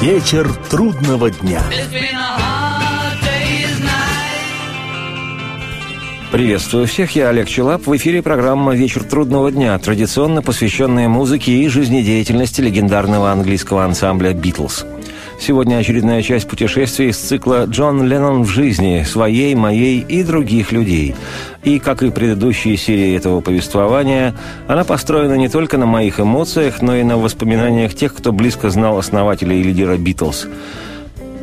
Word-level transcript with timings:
Вечер 0.00 0.50
трудного 0.70 1.30
дня. 1.30 1.62
Приветствую 6.32 6.86
всех, 6.86 7.14
я 7.14 7.28
Олег 7.28 7.48
Челап. 7.48 7.86
В 7.86 7.94
эфире 7.96 8.22
программа 8.22 8.74
«Вечер 8.74 9.04
трудного 9.04 9.52
дня», 9.52 9.78
традиционно 9.78 10.40
посвященная 10.40 11.08
музыке 11.08 11.52
и 11.52 11.68
жизнедеятельности 11.68 12.62
легендарного 12.62 13.30
английского 13.30 13.84
ансамбля 13.84 14.32
«Битлз». 14.32 14.86
Сегодня 15.40 15.78
очередная 15.78 16.20
часть 16.20 16.46
путешествия 16.46 17.08
из 17.08 17.16
цикла 17.16 17.64
«Джон 17.64 18.06
Леннон 18.06 18.42
в 18.42 18.48
жизни» 18.48 19.04
своей, 19.08 19.54
моей 19.54 20.00
и 20.00 20.22
других 20.22 20.70
людей. 20.70 21.14
И, 21.64 21.78
как 21.78 22.02
и 22.02 22.10
предыдущие 22.10 22.76
серии 22.76 23.16
этого 23.16 23.40
повествования, 23.40 24.34
она 24.68 24.84
построена 24.84 25.34
не 25.38 25.48
только 25.48 25.78
на 25.78 25.86
моих 25.86 26.20
эмоциях, 26.20 26.82
но 26.82 26.94
и 26.94 27.04
на 27.04 27.16
воспоминаниях 27.16 27.94
тех, 27.94 28.14
кто 28.14 28.32
близко 28.32 28.68
знал 28.68 28.98
основателя 28.98 29.54
и 29.54 29.62
лидера 29.62 29.96
«Битлз». 29.96 30.46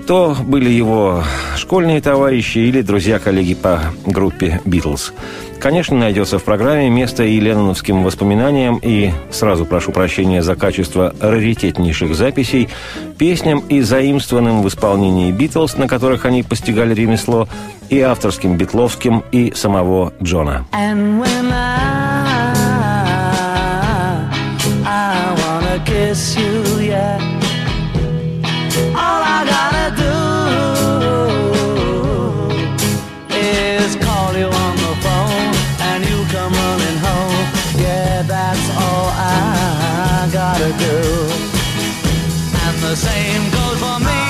То 0.05 0.37
были 0.47 0.69
его 0.69 1.23
школьные 1.57 1.99
товарищи 1.99 2.59
или 2.59 2.83
друзья-коллеги 2.83 3.55
по 3.55 3.81
группе 4.05 4.61
«Битлз». 4.63 5.11
Конечно, 5.59 5.97
найдется 5.97 6.39
в 6.39 6.43
программе 6.43 6.89
место 6.89 7.23
и 7.23 7.39
ленноновским 7.39 8.03
воспоминаниям, 8.03 8.79
и, 8.81 9.11
сразу 9.31 9.65
прошу 9.65 9.91
прощения 9.91 10.43
за 10.43 10.55
качество 10.55 11.13
раритетнейших 11.19 12.15
записей, 12.15 12.69
песням 13.17 13.59
и 13.67 13.81
заимствованным 13.81 14.61
в 14.61 14.67
исполнении 14.67 15.31
«Битлз», 15.31 15.77
на 15.77 15.87
которых 15.87 16.25
они 16.25 16.43
постигали 16.43 16.93
ремесло, 16.93 17.47
и 17.89 17.99
авторским 18.01 18.57
битловским, 18.57 19.23
и 19.31 19.51
самого 19.55 20.13
Джона. 20.21 20.65
kiss 25.87 26.35
you, 26.37 26.56
And 42.77 42.85
the 42.85 42.95
same 42.95 43.49
goes 43.49 43.79
for 43.79 43.99
me 44.05 44.26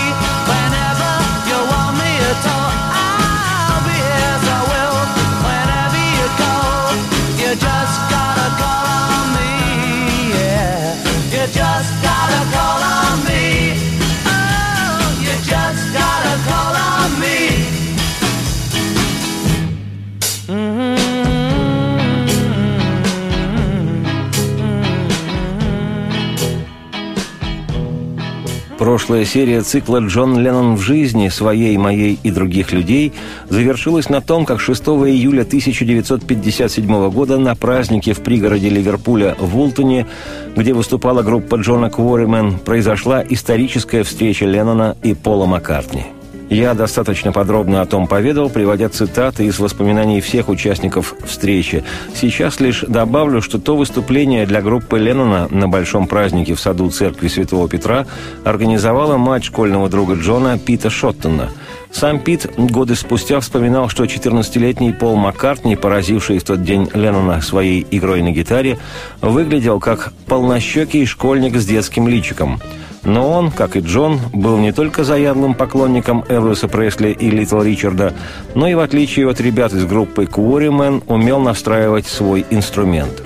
Прошлая 28.88 29.26
серия 29.26 29.64
цикла 29.64 29.98
«Джон 29.98 30.40
Леннон 30.40 30.76
в 30.76 30.80
жизни» 30.80 31.28
своей, 31.28 31.76
моей 31.78 32.18
и 32.24 32.32
других 32.32 32.72
людей 32.72 33.12
завершилась 33.50 34.08
на 34.08 34.22
том, 34.22 34.46
как 34.46 34.62
6 34.62 34.82
июля 34.82 35.42
1957 35.42 37.10
года 37.10 37.38
на 37.38 37.54
празднике 37.54 38.14
в 38.14 38.22
пригороде 38.22 38.70
Ливерпуля 38.70 39.36
в 39.40 39.58
Ултоне, 39.58 40.08
где 40.56 40.72
выступала 40.74 41.22
группа 41.22 41.56
Джона 41.56 41.90
Кворимен, 41.90 42.60
произошла 42.60 43.22
историческая 43.28 44.04
встреча 44.04 44.46
Леннона 44.46 44.96
и 45.04 45.14
Пола 45.14 45.48
Маккартни. 45.48 46.06
Я 46.50 46.74
достаточно 46.74 47.34
подробно 47.34 47.82
о 47.82 47.86
том 47.86 48.08
поведал, 48.08 48.50
приводя 48.50 48.88
цитаты 48.88 49.46
из 49.46 49.60
воспоминаний 49.60 50.22
всех 50.22 50.48
участников 50.48 51.14
встречи. 51.26 51.84
Сейчас 52.16 52.62
лишь 52.62 52.86
добавлю, 52.88 53.42
что 53.42 53.60
то 53.60 53.76
выступление 53.76 54.46
для 54.46 54.62
группы 54.62 54.98
Леннона 54.98 55.50
на 55.52 55.68
большом 55.68 56.08
празднике 56.08 56.54
в 56.54 56.60
саду 56.62 56.90
церкви 56.90 57.28
Святого 57.28 57.68
Петра 57.68 58.06
организовала 58.46 59.18
мать 59.18 59.44
школьного 59.44 59.90
друга 59.90 60.14
Джона 60.14 60.58
Пита 60.58 60.90
Шоттона. 60.90 61.50
Сам 61.92 62.20
Пит 62.20 62.50
годы 62.58 62.96
спустя 62.96 63.42
вспоминал, 63.42 63.90
что 63.90 64.06
14-летний 64.06 64.94
Пол 64.94 65.16
Маккартни, 65.18 65.76
поразивший 65.76 66.40
в 66.40 66.44
тот 66.44 66.64
день 66.64 66.90
Леннона 66.94 67.42
своей 67.42 67.86
игрой 67.92 68.22
на 68.22 68.32
гитаре, 68.32 68.78
выглядел 69.20 69.82
как 69.82 70.14
полнощекий 70.28 71.06
школьник 71.06 71.58
с 71.58 71.66
детским 71.66 72.08
личиком– 72.08 72.62
но 73.08 73.32
он, 73.32 73.52
как 73.52 73.78
и 73.78 73.80
Джон, 73.80 74.20
был 74.34 74.58
не 74.58 74.74
только 74.74 75.06
заядлым 75.06 75.56
поклонником 75.56 76.26
Элвиса 76.28 76.68
Пресли 76.68 77.10
и 77.10 77.32
Литл 77.32 77.62
Ричарда, 77.62 78.14
но 78.54 78.68
и, 78.68 78.74
в 78.74 78.82
отличие 78.82 79.30
от 79.30 79.40
ребят 79.40 79.74
из 79.74 79.86
группы 79.86 80.26
Quarrymen, 80.26 81.04
умел 81.08 81.40
настраивать 81.40 82.06
свой 82.06 82.46
инструмент. 82.50 83.24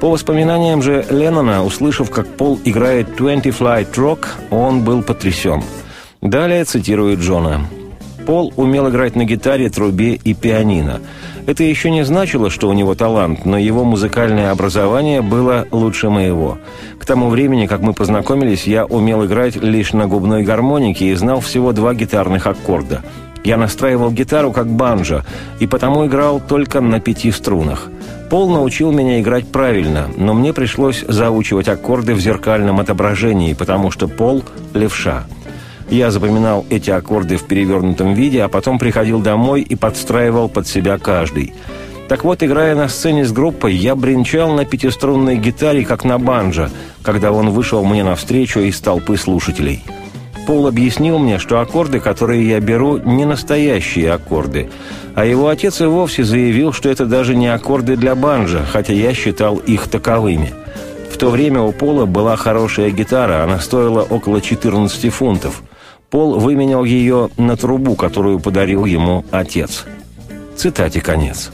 По 0.00 0.10
воспоминаниям 0.10 0.80
же 0.80 1.04
Леннона, 1.10 1.64
услышав, 1.64 2.08
как 2.08 2.28
Пол 2.28 2.60
играет 2.64 3.18
«Twenty 3.18 3.46
Flight 3.46 3.92
Rock», 3.94 4.26
он 4.50 4.84
был 4.84 5.02
потрясен. 5.02 5.62
Далее 6.22 6.64
цитирую 6.64 7.18
Джона. 7.18 7.66
Пол 8.26 8.52
умел 8.56 8.88
играть 8.90 9.16
на 9.16 9.24
гитаре, 9.24 9.70
трубе 9.70 10.14
и 10.14 10.34
пианино. 10.34 11.00
Это 11.46 11.62
еще 11.62 11.90
не 11.90 12.04
значило, 12.04 12.50
что 12.50 12.68
у 12.68 12.72
него 12.72 12.96
талант, 12.96 13.44
но 13.44 13.56
его 13.56 13.84
музыкальное 13.84 14.50
образование 14.50 15.22
было 15.22 15.66
лучше 15.70 16.10
моего. 16.10 16.58
К 16.98 17.06
тому 17.06 17.28
времени, 17.28 17.66
как 17.66 17.82
мы 17.82 17.92
познакомились, 17.94 18.66
я 18.66 18.84
умел 18.84 19.24
играть 19.24 19.54
лишь 19.54 19.92
на 19.92 20.08
губной 20.08 20.42
гармонике 20.42 21.06
и 21.06 21.14
знал 21.14 21.40
всего 21.40 21.72
два 21.72 21.94
гитарных 21.94 22.48
аккорда. 22.48 23.02
Я 23.44 23.56
настраивал 23.56 24.10
гитару 24.10 24.50
как 24.50 24.66
банджо, 24.66 25.24
и 25.60 25.68
потому 25.68 26.06
играл 26.06 26.40
только 26.40 26.80
на 26.80 26.98
пяти 26.98 27.30
струнах. 27.30 27.90
Пол 28.28 28.50
научил 28.50 28.90
меня 28.90 29.20
играть 29.20 29.46
правильно, 29.46 30.08
но 30.16 30.34
мне 30.34 30.52
пришлось 30.52 31.04
заучивать 31.06 31.68
аккорды 31.68 32.14
в 32.14 32.20
зеркальном 32.20 32.80
отображении, 32.80 33.54
потому 33.54 33.92
что 33.92 34.08
Пол– 34.08 34.42
левша– 34.74 35.26
я 35.90 36.10
запоминал 36.10 36.66
эти 36.68 36.90
аккорды 36.90 37.36
в 37.36 37.44
перевернутом 37.44 38.14
виде, 38.14 38.42
а 38.42 38.48
потом 38.48 38.78
приходил 38.78 39.20
домой 39.20 39.62
и 39.62 39.76
подстраивал 39.76 40.48
под 40.48 40.66
себя 40.66 40.98
каждый. 40.98 41.54
Так 42.08 42.24
вот, 42.24 42.42
играя 42.42 42.74
на 42.74 42.88
сцене 42.88 43.24
с 43.24 43.32
группой, 43.32 43.74
я 43.74 43.96
бренчал 43.96 44.52
на 44.52 44.64
пятиструнной 44.64 45.36
гитаре, 45.36 45.84
как 45.84 46.04
на 46.04 46.18
банджо, 46.18 46.70
когда 47.02 47.32
он 47.32 47.50
вышел 47.50 47.84
мне 47.84 48.04
навстречу 48.04 48.60
из 48.60 48.80
толпы 48.80 49.16
слушателей. 49.16 49.82
Пол 50.46 50.68
объяснил 50.68 51.18
мне, 51.18 51.38
что 51.38 51.60
аккорды, 51.60 51.98
которые 51.98 52.48
я 52.48 52.60
беру, 52.60 52.98
не 52.98 53.24
настоящие 53.24 54.12
аккорды, 54.12 54.70
а 55.16 55.24
его 55.24 55.48
отец 55.48 55.80
и 55.80 55.84
вовсе 55.84 56.22
заявил, 56.22 56.72
что 56.72 56.88
это 56.88 57.06
даже 57.06 57.34
не 57.34 57.48
аккорды 57.48 57.96
для 57.96 58.14
банджо, 58.14 58.64
хотя 58.70 58.92
я 58.92 59.12
считал 59.12 59.56
их 59.56 59.88
таковыми. 59.88 60.52
В 61.10 61.18
то 61.18 61.30
время 61.30 61.62
у 61.62 61.72
Пола 61.72 62.06
была 62.06 62.36
хорошая 62.36 62.90
гитара, 62.90 63.42
она 63.42 63.58
стоила 63.58 64.02
около 64.02 64.40
14 64.40 65.12
фунтов– 65.12 65.62
Пол 66.16 66.38
выменял 66.38 66.82
ее 66.82 67.28
на 67.36 67.58
трубу, 67.58 67.94
которую 67.94 68.40
подарил 68.40 68.86
ему 68.86 69.22
отец. 69.30 69.84
Цитате 70.56 71.02
конец. 71.02 71.50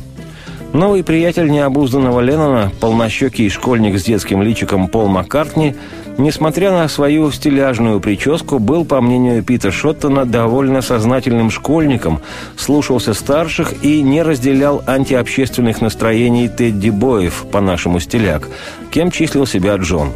Новый 0.72 1.02
приятель 1.02 1.50
необузданного 1.50 2.20
Леннона, 2.20 2.70
полнощекий 2.80 3.48
школьник 3.48 3.98
с 3.98 4.04
детским 4.04 4.40
личиком 4.40 4.86
Пол 4.86 5.08
Маккартни, 5.08 5.74
несмотря 6.16 6.70
на 6.70 6.86
свою 6.86 7.32
стиляжную 7.32 7.98
прическу, 7.98 8.60
был, 8.60 8.84
по 8.84 9.00
мнению 9.00 9.42
Пита 9.42 9.72
Шоттона, 9.72 10.26
довольно 10.26 10.80
сознательным 10.80 11.50
школьником, 11.50 12.20
слушался 12.56 13.14
старших 13.14 13.82
и 13.82 14.00
не 14.00 14.22
разделял 14.22 14.80
антиобщественных 14.86 15.80
настроений 15.80 16.48
Тедди 16.48 16.90
Боев, 16.90 17.46
по-нашему 17.50 17.98
стиляк, 17.98 18.48
кем 18.92 19.10
числил 19.10 19.44
себя 19.44 19.74
Джон. 19.74 20.10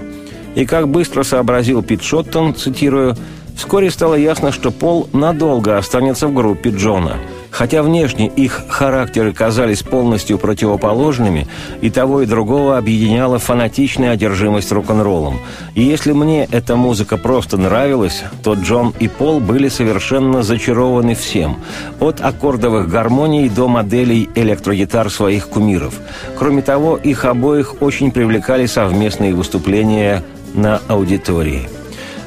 И 0.54 0.64
как 0.66 0.86
быстро 0.86 1.24
сообразил 1.24 1.82
Пит 1.82 2.02
Шоттон, 2.02 2.54
цитирую, 2.54 3.16
Вскоре 3.56 3.90
стало 3.90 4.14
ясно, 4.14 4.52
что 4.52 4.70
Пол 4.70 5.08
надолго 5.12 5.78
останется 5.78 6.28
в 6.28 6.34
группе 6.34 6.70
Джона. 6.70 7.16
Хотя 7.50 7.82
внешне 7.82 8.28
их 8.28 8.66
характеры 8.68 9.32
казались 9.32 9.82
полностью 9.82 10.36
противоположными, 10.36 11.48
и 11.80 11.88
того 11.88 12.20
и 12.20 12.26
другого 12.26 12.76
объединяла 12.76 13.38
фанатичная 13.38 14.10
одержимость 14.10 14.70
рок-н-роллом. 14.72 15.40
И 15.74 15.82
если 15.82 16.12
мне 16.12 16.46
эта 16.52 16.76
музыка 16.76 17.16
просто 17.16 17.56
нравилась, 17.56 18.24
то 18.42 18.52
Джон 18.52 18.92
и 19.00 19.08
Пол 19.08 19.40
были 19.40 19.68
совершенно 19.68 20.42
зачарованы 20.42 21.14
всем. 21.14 21.56
От 21.98 22.20
аккордовых 22.20 22.90
гармоний 22.90 23.48
до 23.48 23.68
моделей 23.68 24.28
электрогитар 24.34 25.08
своих 25.08 25.48
кумиров. 25.48 25.94
Кроме 26.38 26.60
того, 26.60 26.98
их 26.98 27.24
обоих 27.24 27.80
очень 27.80 28.10
привлекали 28.10 28.66
совместные 28.66 29.32
выступления 29.34 30.22
на 30.52 30.82
аудитории. 30.88 31.70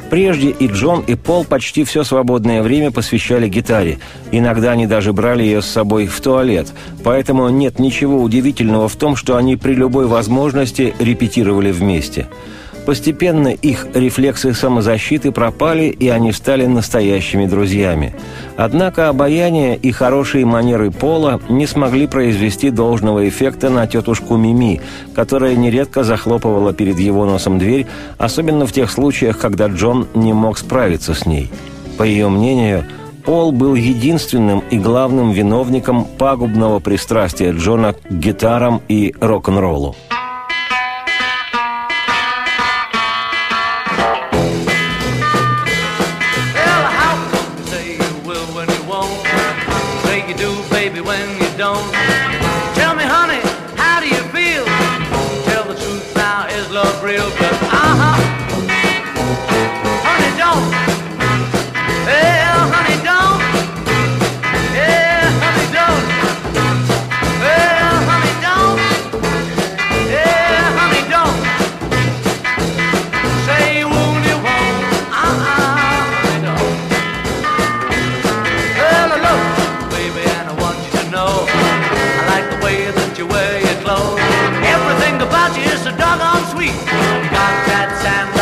Прежде 0.09 0.49
и 0.49 0.67
Джон, 0.67 1.01
и 1.01 1.15
Пол 1.15 1.45
почти 1.45 1.83
все 1.83 2.03
свободное 2.03 2.63
время 2.63 2.91
посвящали 2.91 3.47
гитаре. 3.47 3.99
Иногда 4.31 4.71
они 4.71 4.87
даже 4.87 5.13
брали 5.13 5.43
ее 5.43 5.61
с 5.61 5.67
собой 5.67 6.07
в 6.07 6.19
туалет. 6.19 6.73
Поэтому 7.03 7.47
нет 7.49 7.79
ничего 7.79 8.21
удивительного 8.21 8.89
в 8.89 8.95
том, 8.95 9.15
что 9.15 9.37
они 9.37 9.55
при 9.55 9.73
любой 9.73 10.07
возможности 10.07 10.93
репетировали 10.99 11.71
вместе. 11.71 12.27
Постепенно 12.85 13.49
их 13.49 13.87
рефлексы 13.93 14.53
самозащиты 14.53 15.31
пропали, 15.31 15.85
и 15.85 16.09
они 16.09 16.31
стали 16.31 16.65
настоящими 16.65 17.45
друзьями. 17.45 18.15
Однако 18.57 19.09
обаяние 19.09 19.75
и 19.75 19.91
хорошие 19.91 20.45
манеры 20.45 20.91
Пола 20.91 21.39
не 21.49 21.67
смогли 21.67 22.07
произвести 22.07 22.71
должного 22.71 23.27
эффекта 23.27 23.69
на 23.69 23.85
тетушку 23.85 24.37
Мими, 24.37 24.81
которая 25.13 25.55
нередко 25.55 26.03
захлопывала 26.03 26.73
перед 26.73 26.99
его 26.99 27.25
носом 27.25 27.59
дверь, 27.59 27.85
особенно 28.17 28.65
в 28.65 28.71
тех 28.71 28.89
случаях, 28.89 29.37
когда 29.37 29.67
Джон 29.67 30.07
не 30.15 30.33
мог 30.33 30.57
справиться 30.57 31.13
с 31.13 31.25
ней. 31.25 31.51
По 31.97 32.03
ее 32.03 32.29
мнению, 32.29 32.85
Пол 33.25 33.51
был 33.51 33.75
единственным 33.75 34.63
и 34.71 34.79
главным 34.79 35.31
виновником 35.31 36.05
пагубного 36.17 36.79
пристрастия 36.79 37.51
Джона 37.51 37.93
к 37.93 38.11
гитарам 38.11 38.81
и 38.87 39.13
рок-н-роллу. 39.19 39.95
punch 85.49 85.65
is 85.65 85.83
so 85.83 85.91
doggone 85.97 86.45
sweet. 86.51 86.75
Got 86.85 87.65
that 87.67 87.99
sandwich. 88.01 88.38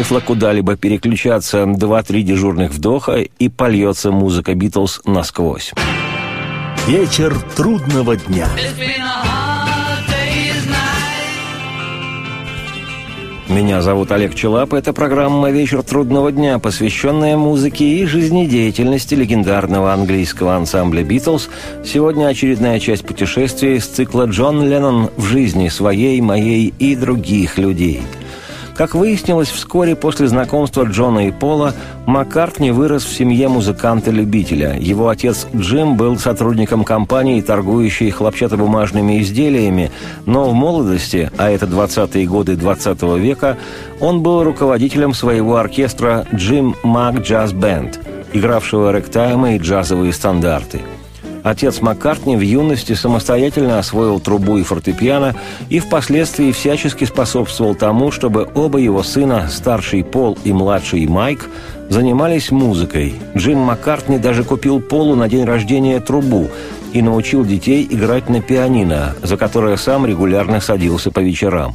Смысла 0.00 0.20
куда-либо 0.20 0.76
переключаться. 0.76 1.66
Два-три 1.66 2.22
дежурных 2.22 2.70
вдоха, 2.70 3.18
и 3.18 3.48
польется 3.50 4.10
музыка 4.10 4.54
«Битлз» 4.54 5.02
насквозь. 5.04 5.72
Вечер 6.86 7.36
трудного 7.54 8.16
дня. 8.16 8.48
Меня 13.50 13.82
зовут 13.82 14.10
Олег 14.12 14.34
Челап. 14.34 14.72
Это 14.72 14.94
программа 14.94 15.50
«Вечер 15.50 15.82
трудного 15.82 16.32
дня», 16.32 16.58
посвященная 16.58 17.36
музыке 17.36 17.84
и 17.84 18.06
жизнедеятельности 18.06 19.14
легендарного 19.14 19.92
английского 19.92 20.56
ансамбля 20.56 21.02
«Битлз». 21.02 21.50
Сегодня 21.84 22.28
очередная 22.28 22.80
часть 22.80 23.04
путешествия 23.04 23.76
из 23.76 23.84
цикла 23.84 24.24
«Джон 24.24 24.66
Леннон 24.66 25.10
в 25.18 25.24
жизни 25.24 25.68
своей, 25.68 26.22
моей 26.22 26.72
и 26.78 26.96
других 26.96 27.58
людей». 27.58 28.00
Как 28.80 28.94
выяснилось, 28.94 29.50
вскоре 29.50 29.94
после 29.94 30.26
знакомства 30.26 30.84
Джона 30.84 31.28
и 31.28 31.32
Пола 31.32 31.74
Маккартни 32.06 32.70
вырос 32.70 33.04
в 33.04 33.14
семье 33.14 33.48
музыканта-любителя. 33.48 34.78
Его 34.80 35.10
отец 35.10 35.46
Джим 35.54 35.98
был 35.98 36.18
сотрудником 36.18 36.84
компании, 36.84 37.42
торгующей 37.42 38.08
хлопчатобумажными 38.08 39.20
изделиями, 39.20 39.90
но 40.24 40.48
в 40.48 40.54
молодости, 40.54 41.30
а 41.36 41.50
это 41.50 41.66
20-е 41.66 42.26
годы 42.26 42.56
20 42.56 43.02
-го 43.02 43.18
века, 43.20 43.58
он 44.00 44.22
был 44.22 44.44
руководителем 44.44 45.12
своего 45.12 45.56
оркестра 45.56 46.24
«Джим 46.34 46.74
Мак 46.82 47.16
Джаз 47.16 47.52
Бенд», 47.52 48.00
игравшего 48.32 48.92
рэктаймы 48.92 49.56
и 49.56 49.58
джазовые 49.58 50.14
стандарты– 50.14 50.80
Отец 51.42 51.80
Маккартни 51.80 52.36
в 52.36 52.40
юности 52.40 52.92
самостоятельно 52.92 53.78
освоил 53.78 54.20
трубу 54.20 54.58
и 54.58 54.62
фортепиано 54.62 55.34
и 55.68 55.78
впоследствии 55.78 56.52
всячески 56.52 57.04
способствовал 57.04 57.74
тому, 57.74 58.10
чтобы 58.10 58.48
оба 58.54 58.78
его 58.78 59.02
сына, 59.02 59.48
старший 59.50 60.04
Пол 60.04 60.38
и 60.44 60.52
младший 60.52 61.06
Майк, 61.06 61.48
занимались 61.88 62.50
музыкой. 62.50 63.14
Джим 63.36 63.58
Маккартни 63.58 64.18
даже 64.18 64.44
купил 64.44 64.80
Полу 64.80 65.16
на 65.16 65.28
день 65.28 65.44
рождения 65.44 66.00
трубу 66.00 66.48
и 66.92 67.02
научил 67.02 67.44
детей 67.44 67.86
играть 67.88 68.28
на 68.28 68.40
пианино, 68.40 69.14
за 69.22 69.36
которое 69.36 69.76
сам 69.76 70.06
регулярно 70.06 70.60
садился 70.60 71.10
по 71.10 71.20
вечерам. 71.20 71.74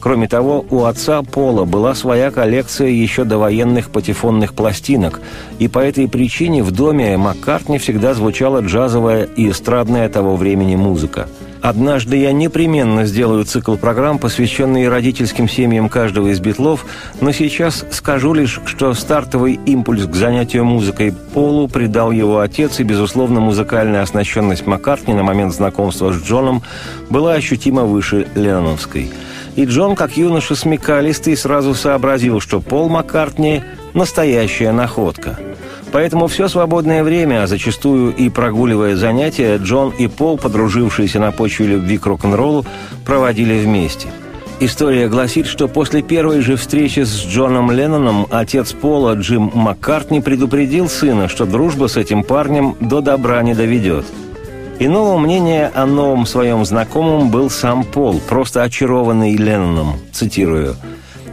Кроме 0.00 0.28
того, 0.28 0.64
у 0.70 0.84
отца 0.84 1.22
Пола 1.22 1.64
была 1.64 1.94
своя 1.94 2.30
коллекция 2.30 2.88
еще 2.88 3.24
довоенных 3.24 3.90
патефонных 3.90 4.54
пластинок, 4.54 5.20
и 5.58 5.66
по 5.66 5.80
этой 5.80 6.08
причине 6.08 6.62
в 6.62 6.70
доме 6.70 7.16
Маккартни 7.16 7.78
всегда 7.78 8.14
звучала 8.14 8.60
джазовая 8.60 9.24
и 9.24 9.50
эстрадная 9.50 10.08
того 10.08 10.36
времени 10.36 10.76
музыка. 10.76 11.28
Однажды 11.60 12.16
я 12.16 12.30
непременно 12.30 13.04
сделаю 13.04 13.44
цикл 13.44 13.74
программ, 13.74 14.20
посвященный 14.20 14.88
родительским 14.88 15.48
семьям 15.48 15.88
каждого 15.88 16.28
из 16.28 16.38
битлов, 16.38 16.86
но 17.20 17.32
сейчас 17.32 17.84
скажу 17.90 18.32
лишь, 18.32 18.60
что 18.64 18.94
стартовый 18.94 19.58
импульс 19.66 20.06
к 20.06 20.14
занятию 20.14 20.64
музыкой 20.64 21.12
Полу 21.34 21.66
придал 21.66 22.12
его 22.12 22.38
отец, 22.38 22.78
и, 22.78 22.84
безусловно, 22.84 23.40
музыкальная 23.40 24.02
оснащенность 24.02 24.66
Маккартни 24.66 25.14
на 25.14 25.24
момент 25.24 25.52
знакомства 25.52 26.12
с 26.12 26.22
Джоном 26.22 26.62
была 27.10 27.34
ощутимо 27.34 27.82
выше 27.82 28.28
Ленноновской– 28.36 29.10
и 29.58 29.64
Джон, 29.64 29.96
как 29.96 30.16
юноша 30.16 30.54
смекалистый, 30.54 31.36
сразу 31.36 31.74
сообразил, 31.74 32.38
что 32.38 32.60
Пол 32.60 32.88
Маккартни– 32.88 33.64
настоящая 33.92 34.70
находка. 34.70 35.36
Поэтому 35.90 36.28
все 36.28 36.46
свободное 36.46 37.02
время, 37.02 37.42
а 37.42 37.48
зачастую 37.48 38.14
и 38.14 38.28
прогуливая 38.28 38.94
занятия, 38.94 39.56
Джон 39.56 39.90
и 39.98 40.06
Пол, 40.06 40.38
подружившиеся 40.38 41.18
на 41.18 41.32
почве 41.32 41.66
любви 41.66 41.98
к 41.98 42.06
рок-н-роллу, 42.06 42.64
проводили 43.04 43.58
вместе. 43.58 44.06
История 44.60 45.08
гласит, 45.08 45.48
что 45.48 45.66
после 45.66 46.02
первой 46.02 46.40
же 46.40 46.54
встречи 46.54 47.00
с 47.00 47.26
Джоном 47.26 47.72
Ленноном 47.72 48.28
отец 48.30 48.72
Пола 48.72 49.14
Джим 49.14 49.50
Маккартни 49.54 50.20
предупредил 50.20 50.88
сына, 50.88 51.28
что 51.28 51.46
дружба 51.46 51.88
с 51.88 51.96
этим 51.96 52.22
парнем 52.22 52.76
до 52.78 53.00
добра 53.00 53.42
не 53.42 53.54
доведет– 53.54 54.06
Иного 54.80 55.18
мнения 55.18 55.72
о 55.74 55.86
новом 55.86 56.24
своем 56.24 56.64
знакомом 56.64 57.30
был 57.30 57.50
сам 57.50 57.82
Пол, 57.82 58.20
просто 58.28 58.62
очарованный 58.62 59.34
Ленноном, 59.34 59.94
цитирую. 60.12 60.76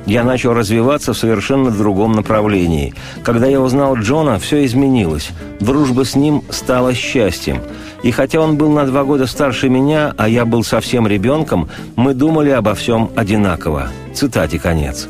Я 0.07 0.23
начал 0.23 0.53
развиваться 0.53 1.13
в 1.13 1.17
совершенно 1.17 1.69
другом 1.69 2.13
направлении. 2.13 2.95
Когда 3.23 3.45
я 3.45 3.61
узнал 3.61 3.97
Джона, 3.97 4.39
все 4.39 4.65
изменилось. 4.65 5.29
Дружба 5.59 6.05
с 6.05 6.15
ним 6.15 6.43
стала 6.49 6.95
счастьем. 6.95 7.61
И 8.01 8.11
хотя 8.11 8.39
он 8.39 8.57
был 8.57 8.71
на 8.71 8.85
два 8.85 9.03
года 9.03 9.27
старше 9.27 9.69
меня, 9.69 10.13
а 10.17 10.27
я 10.27 10.45
был 10.45 10.63
совсем 10.63 11.07
ребенком, 11.07 11.69
мы 11.95 12.15
думали 12.15 12.49
обо 12.49 12.73
всем 12.73 13.11
одинаково. 13.15 13.89
Цитате 14.13 14.57
конец. 14.59 15.07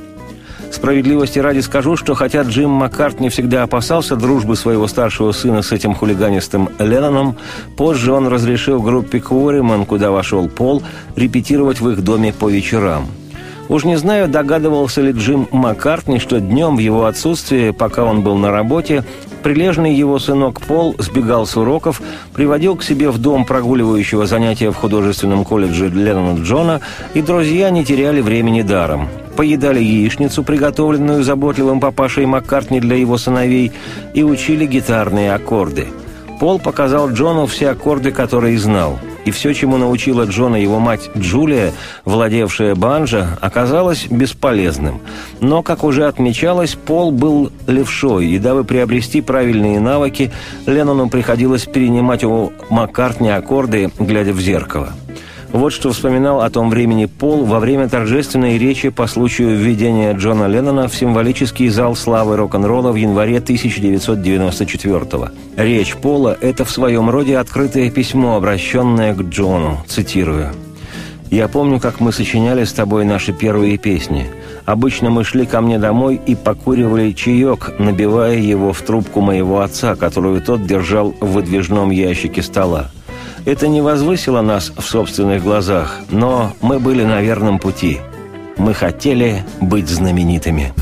Справедливости 0.75 1.39
ради 1.39 1.61
скажу, 1.61 1.95
что 1.95 2.15
хотя 2.15 2.41
Джим 2.41 2.69
Маккарт 2.69 3.21
не 3.21 3.29
всегда 3.29 3.63
опасался 3.63 4.17
дружбы 4.17 4.57
своего 4.57 4.87
старшего 4.87 5.31
сына 5.31 5.61
с 5.61 5.71
этим 5.71 5.95
хулиганистым 5.95 6.67
Ленноном, 6.79 7.37
позже 7.77 8.11
он 8.11 8.27
разрешил 8.27 8.81
группе 8.81 9.21
Куориман, 9.21 9.85
куда 9.85 10.11
вошел 10.11 10.49
Пол, 10.49 10.83
репетировать 11.15 11.79
в 11.79 11.89
их 11.89 12.03
доме 12.03 12.33
по 12.33 12.49
вечерам. 12.49 13.07
Уж 13.69 13.85
не 13.85 13.95
знаю, 13.95 14.27
догадывался 14.27 14.99
ли 14.99 15.13
Джим 15.13 15.47
Маккартни, 15.49 16.19
что 16.19 16.41
днем 16.41 16.75
в 16.75 16.79
его 16.79 17.05
отсутствие, 17.05 17.71
пока 17.71 18.03
он 18.03 18.21
был 18.21 18.35
на 18.35 18.51
работе, 18.51 19.05
прилежный 19.43 19.95
его 19.95 20.19
сынок 20.19 20.59
Пол 20.59 20.93
сбегал 20.99 21.47
с 21.47 21.55
уроков, 21.55 22.01
приводил 22.33 22.75
к 22.75 22.83
себе 22.83 23.11
в 23.11 23.17
дом 23.17 23.45
прогуливающего 23.45 24.25
занятия 24.25 24.71
в 24.71 24.75
художественном 24.75 25.45
колледже 25.45 25.87
Леннона 25.87 26.41
Джона, 26.41 26.81
и 27.13 27.21
друзья 27.21 27.69
не 27.69 27.85
теряли 27.85 28.19
времени 28.19 28.61
даром 28.61 29.07
поедали 29.35 29.79
яичницу, 29.79 30.43
приготовленную 30.43 31.23
заботливым 31.23 31.79
папашей 31.79 32.25
Маккартни 32.25 32.79
для 32.79 32.95
его 32.95 33.17
сыновей, 33.17 33.71
и 34.13 34.23
учили 34.23 34.65
гитарные 34.65 35.33
аккорды. 35.33 35.87
Пол 36.39 36.59
показал 36.59 37.11
Джону 37.11 37.45
все 37.45 37.69
аккорды, 37.69 38.11
которые 38.11 38.59
знал. 38.59 38.99
И 39.23 39.31
все, 39.31 39.53
чему 39.53 39.77
научила 39.77 40.25
Джона 40.25 40.57
его 40.57 40.79
мать 40.79 41.09
Джулия, 41.17 41.71
владевшая 42.03 42.75
банджо, 42.75 43.37
оказалось 43.41 44.05
бесполезным. 44.07 45.01
Но, 45.39 45.63
как 45.63 45.83
уже 45.83 46.05
отмечалось, 46.05 46.75
Пол 46.75 47.11
был 47.11 47.51
левшой, 47.67 48.27
и 48.27 48.37
дабы 48.37 48.65
приобрести 48.65 49.21
правильные 49.21 49.79
навыки, 49.79 50.31
Леннону 50.65 51.09
приходилось 51.09 51.65
перенимать 51.65 52.23
у 52.23 52.51
Маккартни 52.69 53.29
аккорды, 53.29 53.91
глядя 53.97 54.33
в 54.33 54.39
зеркало– 54.39 54.89
вот 55.51 55.71
что 55.71 55.91
вспоминал 55.91 56.41
о 56.41 56.49
том 56.49 56.69
времени 56.69 57.05
Пол 57.05 57.45
во 57.45 57.59
время 57.59 57.87
торжественной 57.87 58.57
речи 58.57 58.89
по 58.89 59.07
случаю 59.07 59.55
введения 59.57 60.13
Джона 60.13 60.47
Леннона 60.47 60.87
в 60.87 60.95
символический 60.95 61.69
зал 61.69 61.95
славы 61.95 62.35
рок-н-ролла 62.35 62.91
в 62.91 62.95
январе 62.95 63.39
1994 63.39 64.99
-го. 64.99 65.29
Речь 65.57 65.95
Пола– 65.95 66.37
это 66.41 66.65
в 66.65 66.71
своем 66.71 67.09
роде 67.09 67.37
открытое 67.37 67.89
письмо, 67.89 68.35
обращенное 68.35 69.13
к 69.13 69.21
Джону, 69.21 69.77
цитирую. 69.87 70.49
«Я 71.31 71.47
помню, 71.47 71.79
как 71.79 71.99
мы 71.99 72.11
сочиняли 72.11 72.63
с 72.65 72.73
тобой 72.73 73.05
наши 73.05 73.33
первые 73.33 73.77
песни. 73.77 74.27
Обычно 74.65 75.09
мы 75.09 75.23
шли 75.23 75.45
ко 75.45 75.61
мне 75.61 75.79
домой 75.79 76.19
и 76.25 76.35
покуривали 76.35 77.11
чаек, 77.11 77.73
набивая 77.79 78.37
его 78.37 78.73
в 78.73 78.81
трубку 78.81 79.21
моего 79.21 79.61
отца, 79.61 79.95
которую 79.95 80.41
тот 80.41 80.65
держал 80.65 81.13
в 81.19 81.33
выдвижном 81.33 81.91
ящике 81.91 82.41
стола. 82.41 82.89
Это 83.45 83.67
не 83.67 83.79
возвысило 83.79 84.41
нас 84.41 84.71
в 84.75 84.81
собственных 84.81 85.43
глазах, 85.43 85.99
но 86.09 86.53
мы 86.61 86.79
были 86.79 87.03
на 87.03 87.21
верном 87.21 87.59
пути. 87.59 87.99
Мы 88.57 88.73
хотели 88.73 89.43
быть 89.61 89.87
знаменитыми. 89.87 90.73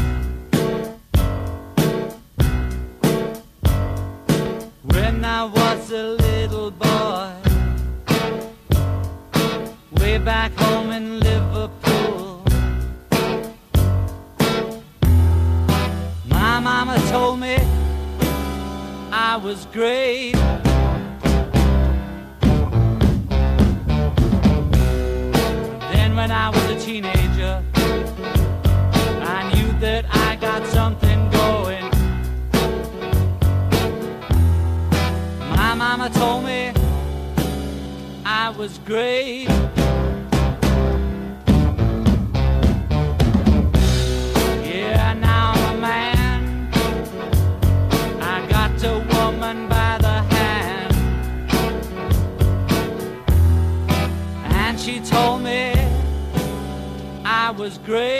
great. 57.85 58.12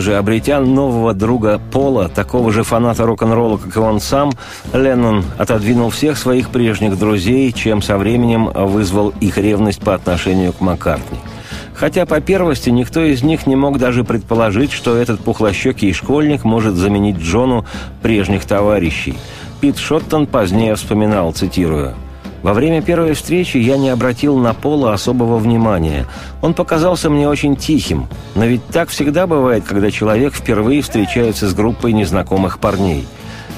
Же, 0.00 0.16
обретя 0.16 0.60
нового 0.60 1.12
друга 1.12 1.60
Пола, 1.70 2.08
такого 2.08 2.50
же 2.52 2.62
фаната 2.62 3.04
рок-н-ролла, 3.04 3.58
как 3.58 3.76
и 3.76 3.78
он 3.78 4.00
сам, 4.00 4.32
Леннон 4.72 5.24
отодвинул 5.36 5.90
всех 5.90 6.16
своих 6.16 6.48
прежних 6.48 6.98
друзей, 6.98 7.52
чем 7.52 7.82
со 7.82 7.98
временем 7.98 8.46
вызвал 8.46 9.12
их 9.20 9.36
ревность 9.36 9.80
по 9.80 9.92
отношению 9.92 10.54
к 10.54 10.62
Маккартни. 10.62 11.18
Хотя 11.74 12.06
по 12.06 12.18
первости 12.22 12.70
никто 12.70 13.02
из 13.02 13.22
них 13.22 13.46
не 13.46 13.56
мог 13.56 13.78
даже 13.78 14.02
предположить, 14.02 14.72
что 14.72 14.96
этот 14.96 15.20
пухлощекий 15.20 15.92
школьник 15.92 16.44
может 16.44 16.76
заменить 16.76 17.18
Джону 17.18 17.66
прежних 18.00 18.46
товарищей. 18.46 19.18
Пит 19.60 19.76
Шоттон 19.76 20.26
позднее 20.26 20.76
вспоминал, 20.76 21.32
цитирую, 21.32 21.94
во 22.42 22.54
время 22.54 22.80
первой 22.80 23.14
встречи 23.14 23.58
я 23.58 23.76
не 23.76 23.90
обратил 23.90 24.38
на 24.38 24.54
Пола 24.54 24.94
особого 24.94 25.38
внимания. 25.38 26.06
Он 26.40 26.54
показался 26.54 27.10
мне 27.10 27.28
очень 27.28 27.56
тихим. 27.56 28.08
Но 28.34 28.46
ведь 28.46 28.64
так 28.66 28.88
всегда 28.88 29.26
бывает, 29.26 29.64
когда 29.64 29.90
человек 29.90 30.34
впервые 30.34 30.82
встречается 30.82 31.48
с 31.48 31.54
группой 31.54 31.92
незнакомых 31.92 32.58
парней. 32.58 33.06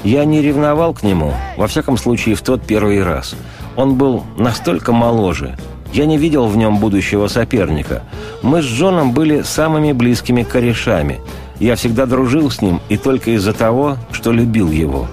Я 0.03 0.25
не 0.25 0.41
ревновал 0.41 0.93
к 0.93 1.03
нему, 1.03 1.33
во 1.55 1.67
всяком 1.67 1.97
случае, 1.97 2.35
в 2.35 2.41
тот 2.41 2.61
первый 2.63 3.01
раз. 3.03 3.35
Он 3.77 3.95
был 3.95 4.25
настолько 4.37 4.91
моложе. 4.91 5.57
Я 5.93 6.05
не 6.05 6.17
видел 6.17 6.47
в 6.47 6.57
нем 6.57 6.79
будущего 6.79 7.27
соперника. 7.27 8.03
Мы 8.41 8.61
с 8.61 8.65
Джоном 8.65 9.13
были 9.13 9.43
самыми 9.43 9.93
близкими 9.93 10.43
корешами. 10.43 11.21
Я 11.59 11.75
всегда 11.75 12.05
дружил 12.05 12.51
с 12.51 12.61
ним 12.61 12.81
и 12.89 12.97
только 12.97 13.31
из-за 13.31 13.53
того, 13.53 13.97
что 14.11 14.31
любил 14.31 14.71
его. 14.71 15.07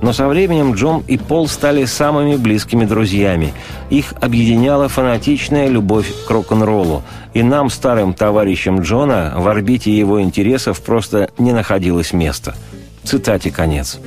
Но 0.00 0.12
со 0.12 0.28
временем 0.28 0.74
Джон 0.74 1.02
и 1.08 1.18
Пол 1.18 1.48
стали 1.48 1.84
самыми 1.84 2.36
близкими 2.36 2.84
друзьями. 2.84 3.52
Их 3.90 4.14
объединяла 4.20 4.88
фанатичная 4.88 5.68
любовь 5.68 6.12
к 6.26 6.30
рок-н-роллу. 6.30 7.02
И 7.34 7.42
нам, 7.42 7.68
старым 7.68 8.14
товарищам 8.14 8.80
Джона, 8.80 9.34
в 9.36 9.48
орбите 9.48 9.96
его 9.96 10.22
интересов 10.22 10.80
просто 10.82 11.30
не 11.38 11.52
находилось 11.52 12.12
места. 12.12 12.54
Цитате 13.02 13.50
конец. 13.50 13.98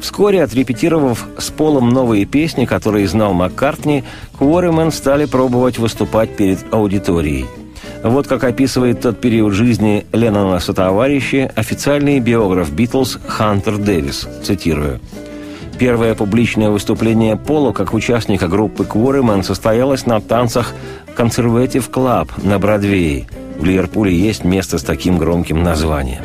Вскоре, 0.00 0.42
отрепетировав 0.42 1.26
с 1.38 1.50
Полом 1.50 1.90
новые 1.90 2.24
песни, 2.24 2.64
которые 2.64 3.06
знал 3.06 3.34
Маккартни, 3.34 4.02
Куоримен 4.38 4.90
стали 4.90 5.26
пробовать 5.26 5.78
выступать 5.78 6.36
перед 6.36 6.72
аудиторией. 6.72 7.44
Вот 8.02 8.26
как 8.26 8.44
описывает 8.44 9.02
тот 9.02 9.20
период 9.20 9.52
жизни 9.52 10.06
Леннона 10.12 10.58
сотоварища 10.58 11.52
официальный 11.54 12.18
биограф 12.18 12.72
«Битлз» 12.72 13.18
Хантер 13.26 13.76
Дэвис, 13.76 14.26
цитирую. 14.42 15.00
Первое 15.78 16.14
публичное 16.14 16.70
выступление 16.70 17.36
Поло 17.36 17.72
как 17.72 17.92
участника 17.92 18.48
группы 18.48 18.84
Quarrymen 18.84 19.42
состоялось 19.42 20.06
на 20.06 20.20
танцах 20.20 20.72
Conservative 21.16 21.90
Club 21.90 22.30
на 22.42 22.58
Бродвее. 22.58 23.26
В 23.58 23.64
Ливерпуле 23.64 24.16
есть 24.16 24.44
место 24.44 24.78
с 24.78 24.82
таким 24.82 25.18
громким 25.18 25.62
названием. 25.62 26.22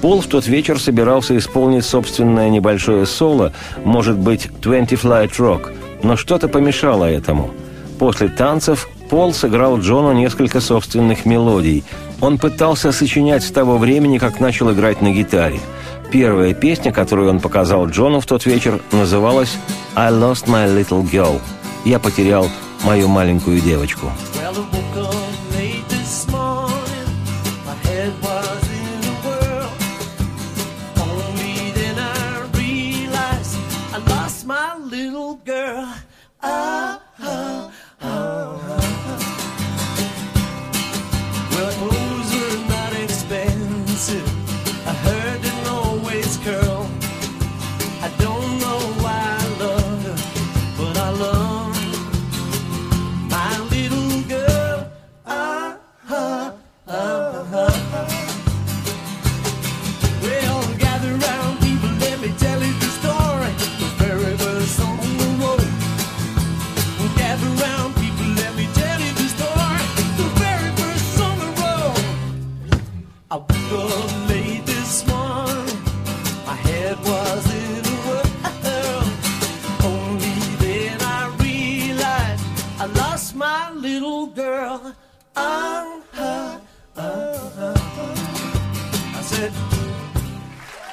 Пол 0.00 0.22
в 0.22 0.26
тот 0.26 0.46
вечер 0.46 0.80
собирался 0.80 1.36
исполнить 1.36 1.84
собственное 1.84 2.48
небольшое 2.48 3.04
соло, 3.04 3.52
может 3.84 4.16
быть, 4.16 4.48
«Twenty 4.62 5.00
Flight 5.00 5.32
Rock», 5.38 5.72
но 6.02 6.16
что-то 6.16 6.48
помешало 6.48 7.04
этому. 7.04 7.50
После 7.98 8.28
танцев 8.28 8.88
Пол 9.12 9.34
сыграл 9.34 9.78
Джону 9.78 10.12
несколько 10.12 10.62
собственных 10.62 11.26
мелодий. 11.26 11.84
Он 12.22 12.38
пытался 12.38 12.92
сочинять 12.92 13.44
с 13.44 13.50
того 13.50 13.76
времени, 13.76 14.16
как 14.16 14.40
начал 14.40 14.72
играть 14.72 15.02
на 15.02 15.12
гитаре– 15.12 15.60
Первая 16.12 16.52
песня, 16.52 16.92
которую 16.92 17.30
он 17.30 17.40
показал 17.40 17.86
Джону 17.86 18.20
в 18.20 18.26
тот 18.26 18.44
вечер, 18.44 18.82
называлась 18.92 19.56
«I 19.94 20.12
lost 20.12 20.46
my 20.46 20.68
little 20.68 21.10
girl». 21.10 21.40
«Я 21.86 21.98
потерял 21.98 22.48
мою 22.84 23.08
маленькую 23.08 23.62
девочку». 23.62 24.10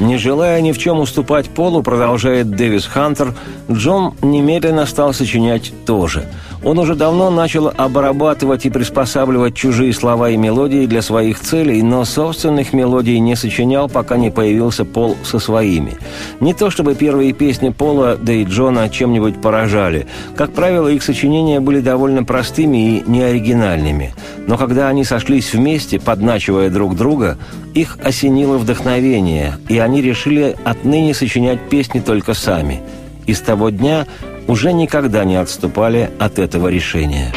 Не 0.00 0.16
желая 0.16 0.62
ни 0.62 0.72
в 0.72 0.78
чем 0.78 0.98
уступать 0.98 1.50
Полу, 1.50 1.82
продолжает 1.82 2.50
Дэвис 2.50 2.86
Хантер, 2.86 3.34
Джон 3.70 4.14
немедленно 4.22 4.86
стал 4.86 5.12
сочинять 5.12 5.72
тоже. 5.84 6.24
Он 6.64 6.78
уже 6.78 6.94
давно 6.94 7.30
начал 7.30 7.72
обрабатывать 7.74 8.64
и 8.64 8.70
приспосабливать 8.70 9.54
чужие 9.54 9.92
слова 9.92 10.30
и 10.30 10.36
мелодии 10.38 10.86
для 10.86 11.02
своих 11.02 11.40
целей, 11.40 11.82
но 11.82 12.04
собственных 12.04 12.72
мелодий 12.72 13.18
не 13.18 13.36
сочинял, 13.36 13.88
пока 13.88 14.16
не 14.16 14.30
появился 14.30 14.84
Пол 14.86 15.16
со 15.22 15.38
своими. 15.38 15.98
Не 16.40 16.54
то 16.54 16.70
чтобы 16.70 16.94
первые 16.94 17.32
песни 17.32 17.68
Пола, 17.68 18.16
да 18.20 18.32
и 18.32 18.44
Джона 18.44 18.88
чем-нибудь 18.88 19.40
поражали. 19.42 20.06
Как 20.34 20.52
правило, 20.52 20.88
их 20.88 21.02
сочинения 21.02 21.60
были 21.60 21.80
довольно 21.80 22.24
простыми 22.24 22.98
и 22.98 23.04
неоригинальными. 23.06 24.14
Но 24.46 24.56
когда 24.56 24.88
они 24.88 25.04
сошлись 25.04 25.52
вместе, 25.52 25.98
подначивая 26.00 26.70
друг 26.70 26.96
друга, 26.96 27.38
их 27.74 27.98
осенило 28.02 28.58
вдохновение, 28.58 29.58
и 29.68 29.78
они 29.78 29.89
решили 29.98 30.56
отныне 30.64 31.14
сочинять 31.14 31.68
песни 31.68 32.00
только 32.00 32.34
сами. 32.34 32.80
И 33.26 33.34
с 33.34 33.40
того 33.40 33.70
дня 33.70 34.06
уже 34.46 34.72
никогда 34.72 35.24
не 35.24 35.36
отступали 35.36 36.10
от 36.18 36.38
этого 36.38 36.68
решения. 36.68 37.32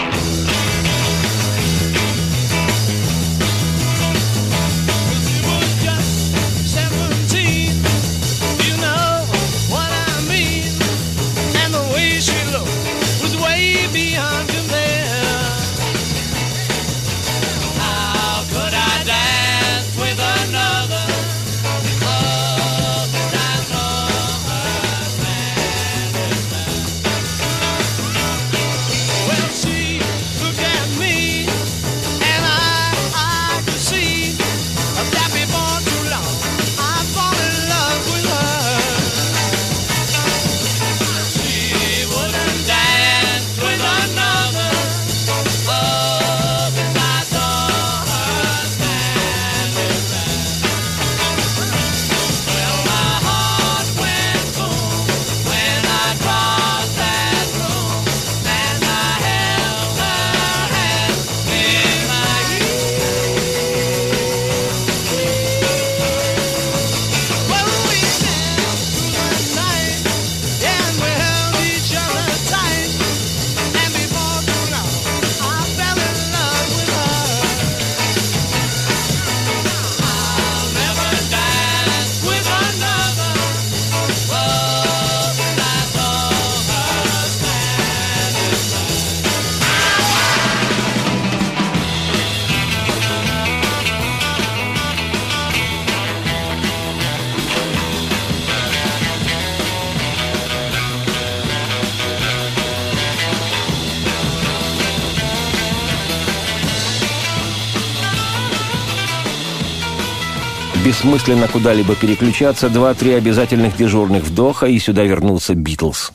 Бессмысленно 110.83 111.47
куда-либо 111.47 111.95
переключаться, 111.95 112.69
два-три 112.69 113.13
обязательных 113.13 113.77
дежурных 113.77 114.23
вдоха, 114.23 114.65
и 114.67 114.77
сюда 114.79 115.03
вернулся 115.03 115.55
Битлз. 115.55 116.11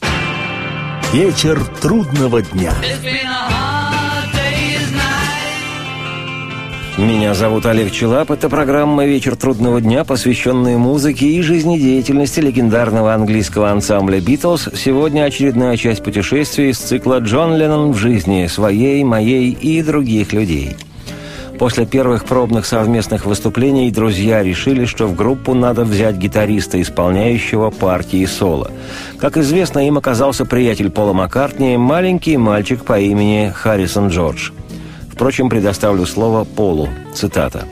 Вечер 1.12 1.64
трудного 1.80 2.42
дня. 2.42 2.72
Меня 6.98 7.32
зовут 7.32 7.64
Олег 7.64 7.92
Челап. 7.92 8.32
Это 8.32 8.48
программа 8.48 9.06
«Вечер 9.06 9.36
трудного 9.36 9.80
дня», 9.80 10.02
посвященная 10.02 10.78
музыке 10.78 11.26
и 11.26 11.40
жизнедеятельности 11.42 12.40
легендарного 12.40 13.14
английского 13.14 13.70
ансамбля 13.70 14.20
«Битлз». 14.20 14.68
Сегодня 14.74 15.22
очередная 15.22 15.76
часть 15.76 16.02
путешествия 16.02 16.70
из 16.70 16.78
цикла 16.78 17.20
«Джон 17.20 17.56
Леннон 17.56 17.92
в 17.92 17.96
жизни» 17.96 18.48
своей, 18.48 19.04
моей 19.04 19.52
и 19.52 19.80
других 19.80 20.32
людей– 20.32 20.76
После 21.58 21.86
первых 21.86 22.24
пробных 22.24 22.66
совместных 22.66 23.26
выступлений 23.26 23.90
друзья 23.90 24.44
решили, 24.44 24.84
что 24.84 25.08
в 25.08 25.16
группу 25.16 25.54
надо 25.54 25.84
взять 25.84 26.16
гитариста, 26.16 26.80
исполняющего 26.80 27.70
партии 27.70 28.24
соло. 28.26 28.70
Как 29.18 29.36
известно, 29.36 29.84
им 29.84 29.98
оказался 29.98 30.44
приятель 30.44 30.88
Пола 30.88 31.12
Маккартни, 31.12 31.76
маленький 31.76 32.36
мальчик 32.36 32.84
по 32.84 33.00
имени 33.00 33.52
Харрисон 33.52 34.08
Джордж. 34.08 34.52
Впрочем, 35.12 35.48
предоставлю 35.48 36.06
слово 36.06 36.44
Полу. 36.44 36.88
Цитата. 37.12 37.64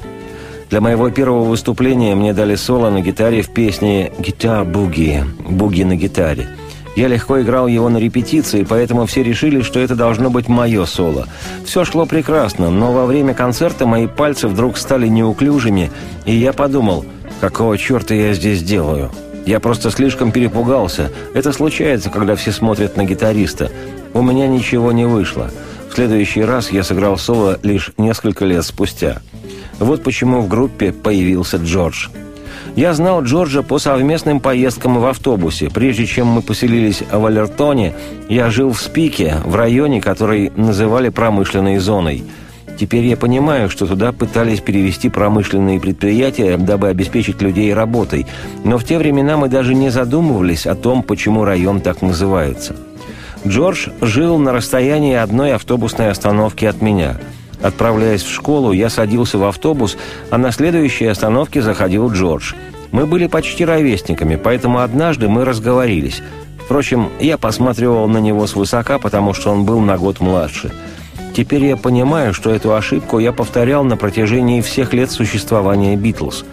Для 0.68 0.80
моего 0.80 1.10
первого 1.10 1.44
выступления 1.44 2.16
мне 2.16 2.32
дали 2.32 2.56
соло 2.56 2.90
на 2.90 3.00
гитаре 3.00 3.42
в 3.42 3.50
песне 3.50 4.10
«Гитар 4.18 4.64
Буги»– 4.64 5.22
«Буги 5.48 5.84
на 5.84 5.94
гитаре». 5.94 6.48
Я 6.96 7.08
легко 7.08 7.40
играл 7.40 7.68
его 7.68 7.88
на 7.88 7.98
репетиции, 7.98 8.66
поэтому 8.68 9.06
все 9.06 9.22
решили, 9.22 9.62
что 9.62 9.78
это 9.78 9.94
должно 9.94 10.30
быть 10.30 10.48
мое 10.48 10.84
соло. 10.86 11.28
Все 11.64 11.84
шло 11.84 12.06
прекрасно, 12.06 12.70
но 12.70 12.92
во 12.92 13.06
время 13.06 13.34
концерта 13.34 13.86
мои 13.86 14.06
пальцы 14.08 14.48
вдруг 14.48 14.76
стали 14.78 15.06
неуклюжими, 15.06 15.90
и 16.24 16.34
я 16.34 16.52
подумал, 16.52 17.04
какого 17.40 17.78
черта 17.78 18.14
я 18.14 18.34
здесь 18.34 18.62
делаю? 18.62 19.12
Я 19.44 19.60
просто 19.60 19.92
слишком 19.92 20.32
перепугался. 20.32 21.12
Это 21.34 21.52
случается, 21.52 22.10
когда 22.10 22.34
все 22.34 22.50
смотрят 22.50 22.96
на 22.96 23.04
гитариста. 23.04 23.70
У 24.12 24.22
меня 24.22 24.48
ничего 24.48 24.90
не 24.90 25.04
вышло 25.04 25.50
следующий 25.96 26.42
раз 26.42 26.70
я 26.70 26.84
сыграл 26.84 27.16
соло 27.16 27.58
лишь 27.62 27.90
несколько 27.96 28.44
лет 28.44 28.66
спустя. 28.66 29.22
Вот 29.78 30.02
почему 30.02 30.42
в 30.42 30.48
группе 30.48 30.92
появился 30.92 31.56
Джордж. 31.56 32.08
Я 32.76 32.94
знал 32.94 33.22
Джорджа 33.22 33.62
по 33.62 33.78
совместным 33.78 34.38
поездкам 34.38 35.00
в 35.00 35.06
автобусе. 35.06 35.68
Прежде 35.68 36.06
чем 36.06 36.28
мы 36.28 36.42
поселились 36.42 37.02
в 37.10 37.26
Алертоне, 37.26 37.94
я 38.28 38.50
жил 38.50 38.72
в 38.72 38.80
Спике, 38.80 39.36
в 39.44 39.56
районе, 39.56 40.00
который 40.00 40.52
называли 40.54 41.08
промышленной 41.08 41.78
зоной– 41.78 42.22
Теперь 42.78 43.06
я 43.06 43.16
понимаю, 43.16 43.70
что 43.70 43.86
туда 43.86 44.12
пытались 44.12 44.60
перевести 44.60 45.08
промышленные 45.08 45.80
предприятия, 45.80 46.58
дабы 46.58 46.88
обеспечить 46.88 47.40
людей 47.40 47.72
работой. 47.72 48.26
Но 48.64 48.76
в 48.76 48.84
те 48.84 48.98
времена 48.98 49.36
мы 49.36 49.48
даже 49.48 49.74
не 49.74 49.88
задумывались 49.88 50.66
о 50.66 50.74
том, 50.74 51.02
почему 51.02 51.44
район 51.44 51.80
так 51.80 52.02
называется. 52.02 52.76
Джордж 53.46 53.88
жил 54.00 54.38
на 54.38 54.52
расстоянии 54.52 55.14
одной 55.14 55.54
автобусной 55.54 56.10
остановки 56.10 56.64
от 56.66 56.82
меня. 56.82 57.16
Отправляясь 57.66 58.22
в 58.22 58.32
школу, 58.32 58.72
я 58.72 58.88
садился 58.88 59.38
в 59.38 59.44
автобус, 59.44 59.96
а 60.30 60.38
на 60.38 60.52
следующей 60.52 61.06
остановке 61.06 61.62
заходил 61.62 62.10
Джордж. 62.10 62.54
Мы 62.92 63.06
были 63.06 63.26
почти 63.26 63.64
ровесниками, 63.64 64.36
поэтому 64.36 64.80
однажды 64.80 65.28
мы 65.28 65.44
разговорились. 65.44 66.22
Впрочем, 66.64 67.10
я 67.20 67.38
посматривал 67.38 68.08
на 68.08 68.18
него 68.18 68.46
свысока, 68.46 68.98
потому 68.98 69.34
что 69.34 69.50
он 69.50 69.64
был 69.64 69.80
на 69.80 69.98
год 69.98 70.20
младше– 70.20 70.72
Теперь 71.36 71.66
я 71.66 71.76
понимаю, 71.76 72.32
что 72.32 72.48
эту 72.48 72.74
ошибку 72.74 73.18
я 73.18 73.30
повторял 73.30 73.84
на 73.84 73.98
протяжении 73.98 74.62
всех 74.62 74.94
лет 74.94 75.10
существования 75.10 75.94
«Битлз». 75.94 76.46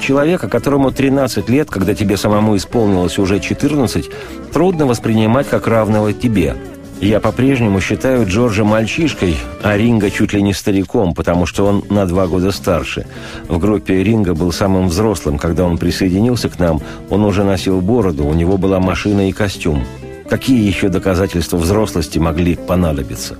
Человека, 0.00 0.48
которому 0.48 0.92
13 0.92 1.48
лет, 1.48 1.68
когда 1.68 1.96
тебе 1.96 2.16
самому 2.16 2.56
исполнилось 2.56 3.18
уже 3.18 3.40
14, 3.40 4.08
трудно 4.52 4.86
воспринимать 4.86 5.48
как 5.48 5.66
равного 5.66 6.12
тебе. 6.12 6.54
Я 7.00 7.18
по-прежнему 7.18 7.80
считаю 7.80 8.26
Джорджа 8.26 8.62
мальчишкой, 8.62 9.34
а 9.62 9.74
Ринга 9.74 10.10
чуть 10.10 10.34
ли 10.34 10.42
не 10.42 10.52
стариком, 10.52 11.14
потому 11.14 11.46
что 11.46 11.64
он 11.64 11.82
на 11.88 12.04
два 12.04 12.26
года 12.26 12.52
старше. 12.52 13.06
В 13.48 13.58
группе 13.58 14.04
Ринга 14.04 14.34
был 14.34 14.52
самым 14.52 14.88
взрослым. 14.88 15.38
Когда 15.38 15.64
он 15.64 15.78
присоединился 15.78 16.50
к 16.50 16.58
нам, 16.58 16.82
он 17.08 17.24
уже 17.24 17.42
носил 17.42 17.80
бороду, 17.80 18.26
у 18.26 18.34
него 18.34 18.58
была 18.58 18.80
машина 18.80 19.30
и 19.30 19.32
костюм. 19.32 19.82
Какие 20.28 20.66
еще 20.66 20.90
доказательства 20.90 21.56
взрослости 21.56 22.18
могли 22.18 22.56
понадобиться?» 22.56 23.38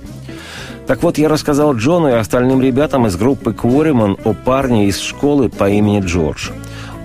Так 0.87 1.03
вот, 1.03 1.19
я 1.19 1.29
рассказал 1.29 1.75
Джону 1.75 2.09
и 2.09 2.13
остальным 2.13 2.61
ребятам 2.61 3.05
из 3.05 3.15
группы 3.15 3.53
Квориман 3.53 4.17
о 4.25 4.33
парне 4.33 4.87
из 4.87 4.99
школы 4.99 5.49
по 5.49 5.69
имени 5.69 6.01
Джордж. 6.01 6.49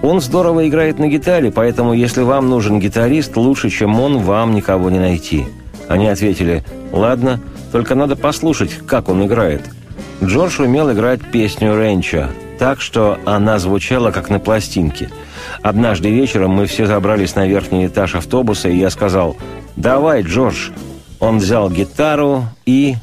Он 0.03 0.21
здорово 0.21 0.67
играет 0.67 0.99
на 0.99 1.09
гитаре, 1.09 1.53
поэтому 1.53 1.93
если 1.93 2.23
вам 2.23 2.49
нужен 2.49 2.81
гитарист, 2.81 3.37
лучше, 3.37 3.69
чем 3.69 4.01
он, 4.01 4.19
вам 4.19 4.55
никого 4.55 4.89
не 4.89 4.99
найти. 4.99 5.45
Они 5.89 6.09
ответили, 6.09 6.65
ладно, 6.93 7.41
только 7.73 7.95
надо 7.95 8.17
послушать, 8.17 8.79
как 8.87 9.09
он 9.09 9.27
играет. 9.27 9.63
Джордж 10.23 10.61
умел 10.61 10.93
играть 10.93 11.21
песню 11.31 11.79
Ренча, 11.79 12.31
так 12.59 12.81
что 12.81 13.19
она 13.25 13.59
звучала 13.59 14.11
как 14.11 14.31
на 14.31 14.39
пластинке. 14.39 15.11
Однажды 15.63 16.11
вечером 16.11 16.53
мы 16.53 16.67
все 16.67 16.87
забрались 16.87 17.35
на 17.35 17.47
верхний 17.47 17.87
этаж 17.87 18.15
автобуса, 18.15 18.69
и 18.69 18.77
я 18.77 18.91
сказал 18.91 19.37
«Давай, 19.77 20.23
Джордж». 20.23 20.71
Он 21.19 21.39
взял 21.39 21.71
гитару 21.71 22.45
и... 22.67 22.97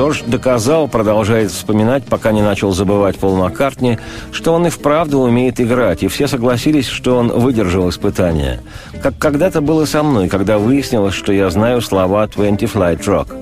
Джордж 0.00 0.22
доказал, 0.26 0.88
продолжает 0.88 1.50
вспоминать, 1.50 2.04
пока 2.04 2.32
не 2.32 2.40
начал 2.40 2.72
забывать 2.72 3.18
Пол 3.18 3.36
Маккартни, 3.36 3.98
что 4.32 4.54
он 4.54 4.66
и 4.66 4.70
вправду 4.70 5.18
умеет 5.18 5.60
играть, 5.60 6.02
и 6.02 6.08
все 6.08 6.26
согласились, 6.26 6.86
что 6.86 7.18
он 7.18 7.28
выдержал 7.28 7.86
испытание. 7.90 8.60
Как 9.02 9.18
когда-то 9.18 9.60
было 9.60 9.84
со 9.84 10.02
мной, 10.02 10.30
когда 10.30 10.56
выяснилось, 10.56 11.12
что 11.12 11.34
я 11.34 11.50
знаю 11.50 11.82
слова 11.82 12.24
«Twenty 12.24 12.60
Flight 12.60 13.04
Rock». 13.04 13.36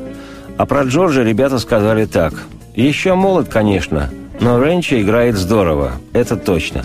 А 0.56 0.66
про 0.66 0.82
Джорджа 0.82 1.22
ребята 1.22 1.60
сказали 1.60 2.06
так. 2.06 2.34
«Еще 2.74 3.14
молод, 3.14 3.48
конечно, 3.48 4.10
но 4.40 4.60
Ренчи 4.60 5.00
играет 5.00 5.36
здорово, 5.36 5.92
это 6.12 6.36
точно». 6.36 6.82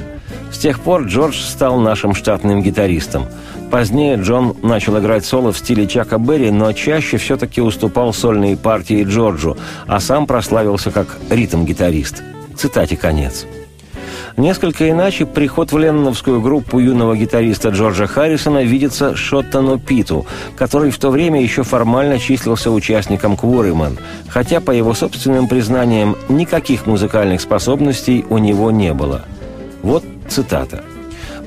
С 0.53 0.57
тех 0.59 0.79
пор 0.79 1.03
Джордж 1.03 1.35
стал 1.35 1.79
нашим 1.79 2.15
штатным 2.15 2.63
гитаристом– 2.63 3.25
Позднее 3.73 4.17
Джон 4.17 4.55
начал 4.61 4.99
играть 4.99 5.25
соло 5.25 5.51
в 5.51 5.57
стиле 5.57 5.87
Чака 5.87 6.19
Берри, 6.19 6.51
но 6.51 6.71
чаще 6.73 7.17
все-таки 7.17 7.59
уступал 7.59 8.13
сольные 8.13 8.55
партии 8.55 9.03
Джорджу, 9.03 9.57
а 9.87 9.99
сам 9.99 10.27
прославился 10.27 10.91
как 10.91 11.07
ритм-гитарист. 11.31 12.21
Цитате 12.55 12.95
конец. 12.95 13.47
Несколько 14.37 14.87
иначе 14.91 15.25
приход 15.25 15.71
в 15.71 15.77
ленноновскую 15.79 16.39
группу 16.39 16.77
юного 16.77 17.17
гитариста 17.17 17.69
Джорджа 17.69 18.05
Харрисона 18.05 18.63
видится 18.63 19.15
Шоттону 19.15 19.79
Питу, 19.79 20.27
который 20.55 20.91
в 20.91 20.99
то 20.99 21.09
время 21.09 21.41
еще 21.41 21.63
формально 21.63 22.19
числился 22.19 22.69
участником 22.69 23.35
Квориман, 23.35 23.97
хотя, 24.29 24.61
по 24.61 24.69
его 24.69 24.93
собственным 24.93 25.47
признаниям, 25.47 26.15
никаких 26.29 26.85
музыкальных 26.85 27.41
способностей 27.41 28.23
у 28.29 28.37
него 28.37 28.69
не 28.69 28.93
было. 28.93 29.25
Вот 29.81 30.03
цитата– 30.29 30.83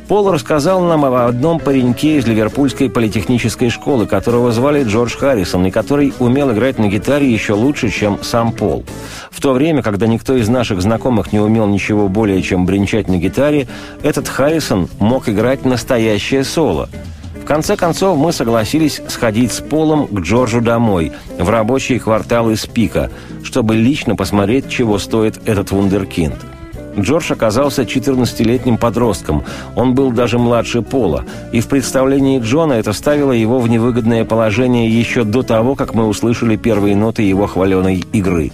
Пол 0.09 0.31
рассказал 0.31 0.83
нам 0.83 1.05
об 1.05 1.15
одном 1.15 1.59
пареньке 1.59 2.19
из 2.19 2.27
Ливерпульской 2.27 2.89
политехнической 2.89 3.71
школы, 3.71 4.07
которого 4.07 4.53
звали 4.53 4.85
Джордж 4.85 5.17
Харрисон, 5.17 5.67
и 5.67 5.73
который 5.73 6.15
умел 6.21 6.53
играть 6.53 6.79
на 6.79 6.87
гитаре 6.87 7.29
еще 7.29 7.55
лучше, 7.55 7.91
чем 7.91 8.23
сам 8.23 8.53
Пол. 8.53 8.85
В 9.33 9.41
то 9.41 9.53
время, 9.53 9.83
когда 9.83 10.07
никто 10.07 10.37
из 10.37 10.49
наших 10.49 10.81
знакомых 10.81 11.33
не 11.33 11.41
умел 11.41 11.67
ничего 11.67 12.09
более, 12.09 12.41
чем 12.41 12.67
бренчать 12.67 13.09
на 13.09 13.17
гитаре, 13.17 13.67
этот 14.05 14.29
Харрисон 14.29 14.89
мог 15.01 15.29
играть 15.29 15.65
настоящее 15.65 16.45
соло. 16.45 16.89
В 17.43 17.45
конце 17.45 17.77
концов, 17.77 18.17
мы 18.17 18.33
согласились 18.33 19.03
сходить 19.09 19.53
с 19.53 19.61
Полом 19.61 20.07
к 20.07 20.21
Джорджу 20.21 20.61
домой, 20.61 21.12
в 21.37 21.49
рабочие 21.49 21.99
кварталы 21.99 22.57
Спика, 22.57 23.11
чтобы 23.43 23.75
лично 23.75 24.15
посмотреть, 24.15 24.69
чего 24.69 24.99
стоит 24.99 25.41
этот 25.47 25.73
вундеркинд– 25.73 26.37
Джордж 26.99 27.33
оказался 27.33 27.83
14-летним 27.83 28.79
подростком. 28.79 29.45
Он 29.75 29.95
был 29.95 30.13
даже 30.13 30.39
младше 30.39 30.83
Пола. 30.83 31.25
И 31.53 31.61
в 31.61 31.69
представлении 31.69 32.41
Джона 32.41 32.75
это 32.75 32.93
ставило 32.93 33.33
его 33.33 33.59
в 33.59 33.69
невыгодное 33.69 34.25
положение 34.25 34.89
еще 34.89 35.25
до 35.25 35.43
того, 35.43 35.75
как 35.75 35.95
мы 35.95 36.07
услышали 36.07 36.57
первые 36.57 36.97
ноты 36.97 37.23
его 37.23 37.47
хваленой 37.47 38.05
игры. 38.13 38.53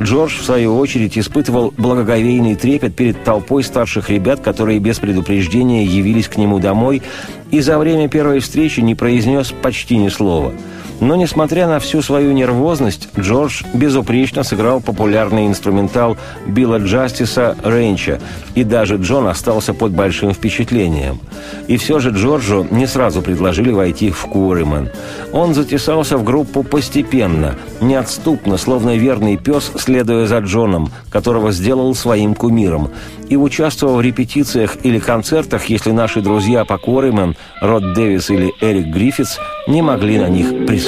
Джордж, 0.00 0.38
в 0.38 0.44
свою 0.44 0.76
очередь, 0.76 1.18
испытывал 1.18 1.72
благоговейный 1.76 2.54
трепет 2.54 2.94
перед 2.94 3.24
толпой 3.24 3.64
старших 3.64 4.10
ребят, 4.10 4.40
которые 4.40 4.78
без 4.78 4.98
предупреждения 4.98 5.84
явились 5.84 6.28
к 6.28 6.36
нему 6.36 6.58
домой, 6.58 7.02
и 7.50 7.60
за 7.60 7.78
время 7.78 8.08
первой 8.08 8.40
встречи 8.40 8.80
не 8.80 8.94
произнес 8.94 9.52
почти 9.62 9.96
ни 9.96 10.08
слова– 10.08 10.52
но, 11.00 11.16
несмотря 11.16 11.66
на 11.68 11.78
всю 11.78 12.02
свою 12.02 12.32
нервозность, 12.32 13.08
Джордж 13.18 13.62
безупречно 13.72 14.42
сыграл 14.42 14.80
популярный 14.80 15.46
инструментал 15.46 16.16
Билла 16.46 16.78
Джастиса 16.78 17.56
«Рейнча», 17.62 18.20
и 18.54 18.64
даже 18.64 18.96
Джон 18.96 19.28
остался 19.28 19.74
под 19.74 19.92
большим 19.92 20.32
впечатлением. 20.32 21.20
И 21.68 21.76
все 21.76 22.00
же 22.00 22.10
Джорджу 22.10 22.66
не 22.70 22.86
сразу 22.86 23.22
предложили 23.22 23.70
войти 23.70 24.10
в 24.10 24.22
Куримен. 24.26 24.90
Он 25.32 25.54
затесался 25.54 26.18
в 26.18 26.24
группу 26.24 26.62
постепенно, 26.62 27.54
неотступно, 27.80 28.56
словно 28.56 28.96
верный 28.96 29.36
пес, 29.36 29.70
следуя 29.76 30.26
за 30.26 30.38
Джоном, 30.38 30.90
которого 31.10 31.52
сделал 31.52 31.94
своим 31.94 32.34
кумиром, 32.34 32.90
и 33.28 33.36
участвовал 33.36 33.96
в 33.96 34.00
репетициях 34.00 34.76
или 34.82 34.98
концертах, 34.98 35.66
если 35.66 35.92
наши 35.92 36.22
друзья 36.22 36.64
по 36.64 36.78
Куримен, 36.78 37.36
Род 37.60 37.94
Дэвис 37.94 38.30
или 38.30 38.52
Эрик 38.60 38.86
Гриффитс, 38.86 39.38
не 39.68 39.82
могли 39.82 40.18
на 40.18 40.28
них 40.28 40.66
присутствовать. 40.66 40.87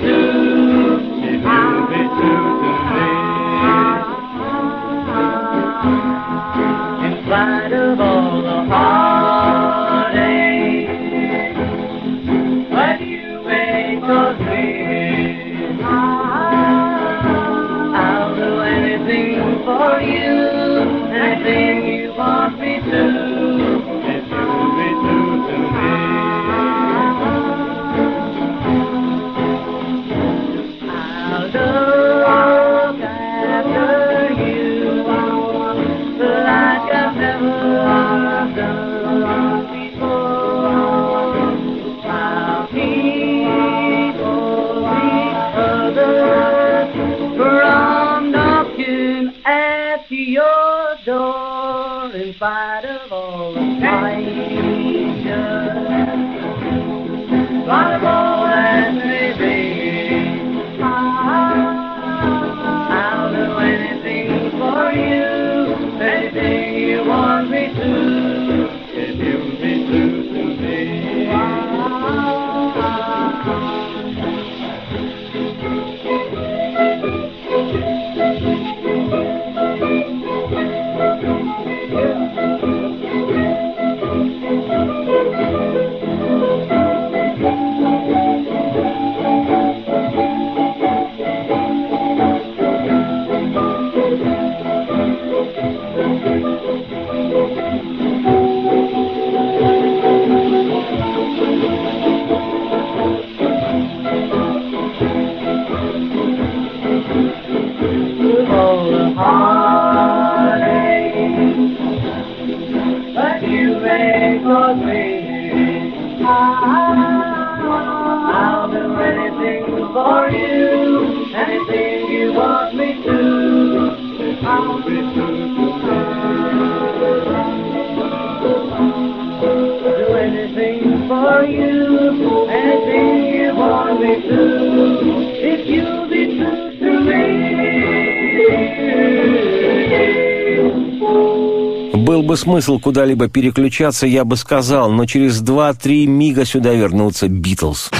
Был 141.93 142.23
бы 142.23 142.37
смысл 142.37 142.79
куда-либо 142.79 143.27
переключаться, 143.27 144.07
я 144.07 144.23
бы 144.23 144.37
сказал, 144.37 144.91
но 144.91 145.05
через 145.05 145.41
два-три 145.41 146.07
мига 146.07 146.45
сюда 146.45 146.73
вернутся 146.73 147.27
Битлз. 147.27 147.91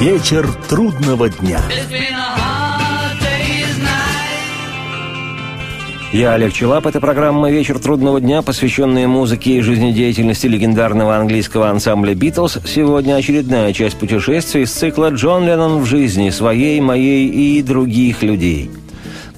Вечер 0.00 0.48
трудного 0.68 1.28
дня. 1.28 1.60
Я 6.12 6.32
Олег 6.32 6.54
Челап. 6.54 6.86
Это 6.86 7.00
программа 7.00 7.50
«Вечер 7.50 7.78
трудного 7.78 8.18
дня», 8.18 8.40
посвященная 8.40 9.06
музыке 9.06 9.58
и 9.58 9.60
жизнедеятельности 9.60 10.46
легендарного 10.46 11.16
английского 11.16 11.68
ансамбля 11.68 12.14
«Битлз». 12.14 12.60
Сегодня 12.64 13.14
очередная 13.14 13.74
часть 13.74 13.98
путешествия 13.98 14.62
из 14.62 14.72
цикла 14.72 15.10
«Джон 15.10 15.44
Леннон 15.44 15.82
в 15.82 15.84
жизни 15.84 16.30
своей, 16.30 16.80
моей 16.80 17.28
и 17.28 17.62
других 17.62 18.22
людей». 18.22 18.70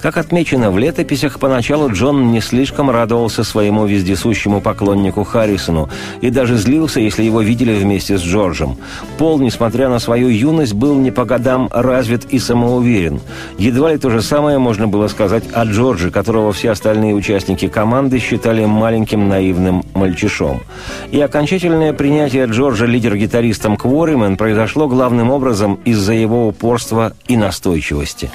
Как 0.01 0.17
отмечено 0.17 0.71
в 0.71 0.79
летописях, 0.79 1.39
поначалу 1.39 1.93
Джон 1.93 2.33
не 2.33 2.41
слишком 2.41 2.89
радовался 2.89 3.45
своему 3.45 3.85
вездесущему 3.85 4.63
поклоннику 4.63 5.25
Харрисону 5.25 5.91
и 6.23 6.31
даже 6.31 6.57
злился, 6.57 7.01
если 7.01 7.23
его 7.23 7.43
видели 7.43 7.75
вместе 7.75 8.17
с 8.17 8.23
Джорджем. 8.23 8.79
Пол, 9.19 9.39
несмотря 9.41 9.91
на 9.91 9.99
свою 9.99 10.29
юность, 10.29 10.73
был 10.73 10.97
не 10.97 11.11
по 11.11 11.27
годам 11.27 11.69
развит 11.71 12.25
и 12.31 12.39
самоуверен. 12.39 13.21
Едва 13.59 13.93
ли 13.93 13.99
то 13.99 14.09
же 14.09 14.23
самое 14.23 14.59
можно 14.59 14.89
было 14.89 15.07
сказать 15.09 15.45
о 15.53 15.65
Джордже, 15.65 16.11
которого 16.11 16.53
все 16.53 16.71
остальные 16.71 17.15
участники 17.15 17.69
команды 17.69 18.21
считали 18.21 18.65
маленьким 18.65 19.29
наивным 19.29 19.85
мальчишом. 19.93 20.63
И 21.11 21.21
окончательное 21.21 21.93
принятие 21.93 22.47
Джорджа 22.47 22.87
лидер-гитаристом 22.87 23.77
Кворимен 23.77 24.39
произошло 24.39 24.89
главным 24.89 25.31
образом 25.31 25.79
из-за 25.85 26.15
его 26.15 26.49
упорства 26.49 27.13
и 27.29 27.37
настойчивости. 27.37 28.31